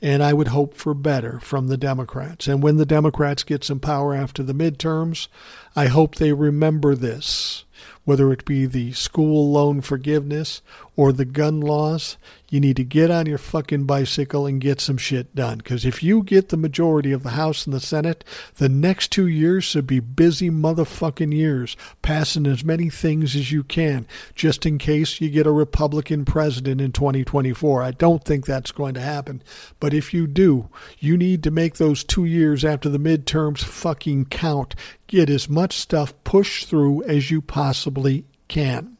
[0.00, 2.48] and I would hope for better from the Democrats.
[2.48, 5.28] And when the Democrats get some power after the midterms,
[5.74, 7.64] I hope they remember this
[8.04, 10.62] whether it be the school loan forgiveness
[10.94, 12.16] or the gun laws,
[12.48, 15.58] you need to get on your fucking bicycle and get some shit done.
[15.58, 18.24] Because if you get the majority of the House and the Senate,
[18.56, 23.64] the next two years should be busy motherfucking years, passing as many things as you
[23.64, 27.82] can, just in case you get a Republican president in 2024.
[27.82, 29.42] I don't think that's going to happen.
[29.80, 30.68] But if you do,
[30.98, 34.74] you need to make those two years after the midterms fucking count
[35.08, 38.95] get as much stuff pushed through as you possibly can.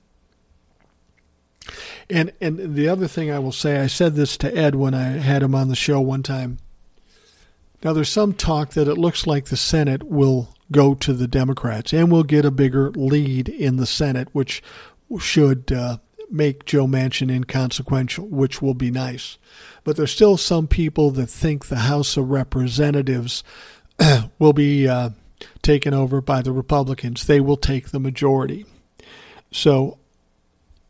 [2.08, 5.04] And and the other thing I will say, I said this to Ed when I
[5.04, 6.58] had him on the show one time.
[7.82, 11.92] Now there's some talk that it looks like the Senate will go to the Democrats
[11.92, 14.62] and will get a bigger lead in the Senate, which
[15.20, 15.98] should uh,
[16.30, 19.38] make Joe Manchin inconsequential, which will be nice.
[19.84, 23.44] But there's still some people that think the House of Representatives
[24.38, 25.10] will be uh,
[25.62, 27.26] taken over by the Republicans.
[27.26, 28.66] They will take the majority.
[29.52, 29.98] So,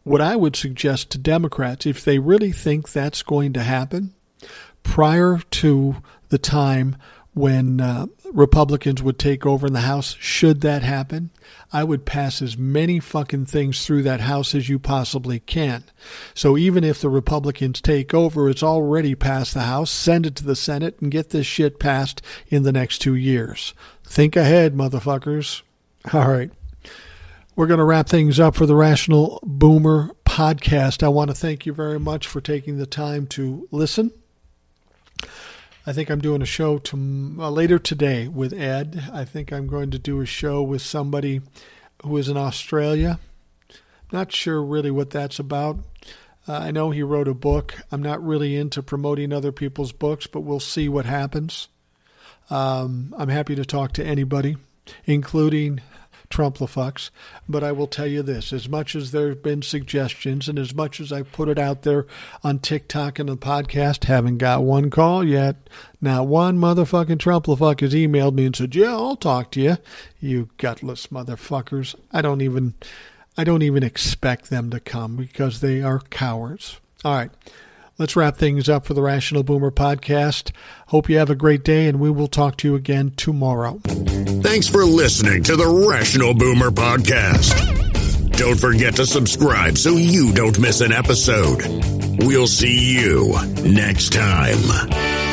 [0.07, 4.15] what I would suggest to Democrats, if they really think that's going to happen,
[4.85, 5.97] prior to
[6.29, 6.95] the time
[7.35, 11.31] when uh, Republicans would take over in the House, should that happen,
[11.73, 15.83] I would pass as many fucking things through that House as you possibly can.
[16.35, 20.45] So even if the Republicans take over, it's already passed the House, send it to
[20.45, 23.75] the Senate and get this shit passed in the next two years.
[24.05, 25.63] Think ahead, motherfuckers.
[26.13, 26.53] All right.
[27.57, 31.03] We're going to wrap things up for the Rational Boomer podcast.
[31.03, 34.11] I want to thank you very much for taking the time to listen.
[35.87, 39.05] I think I'm doing a show to, uh, later today with Ed.
[39.11, 41.41] I think I'm going to do a show with somebody
[42.03, 43.21] who is in Australia.
[44.13, 45.79] Not sure really what that's about.
[46.47, 47.75] Uh, I know he wrote a book.
[47.91, 51.69] I'm not really into promoting other people's books, but we'll see what happens.
[52.51, 54.59] Um, I'm happy to talk to anybody,
[55.07, 55.81] including
[56.31, 57.11] Trumplefux.
[57.49, 60.75] But I will tell you this as much as there have been suggestions and as
[60.75, 62.07] much as I put it out there
[62.43, 65.57] on TikTok and the podcast, haven't got one call yet.
[66.01, 69.77] Not one motherfucking Trumplefux has emailed me and said, Yeah, I'll talk to you.
[70.21, 71.95] You gutless motherfuckers.
[72.13, 72.75] I don't even.
[73.39, 76.81] I don't even expect them to come because they are cowards.
[77.05, 77.31] All right.
[77.99, 80.53] Let's wrap things up for the Rational Boomer podcast.
[80.89, 83.81] Hope you have a great day, and we will talk to you again tomorrow.
[84.43, 88.37] Thanks for listening to the Rational Boomer podcast.
[88.37, 91.63] Don't forget to subscribe so you don't miss an episode.
[92.23, 95.26] We'll see you next time.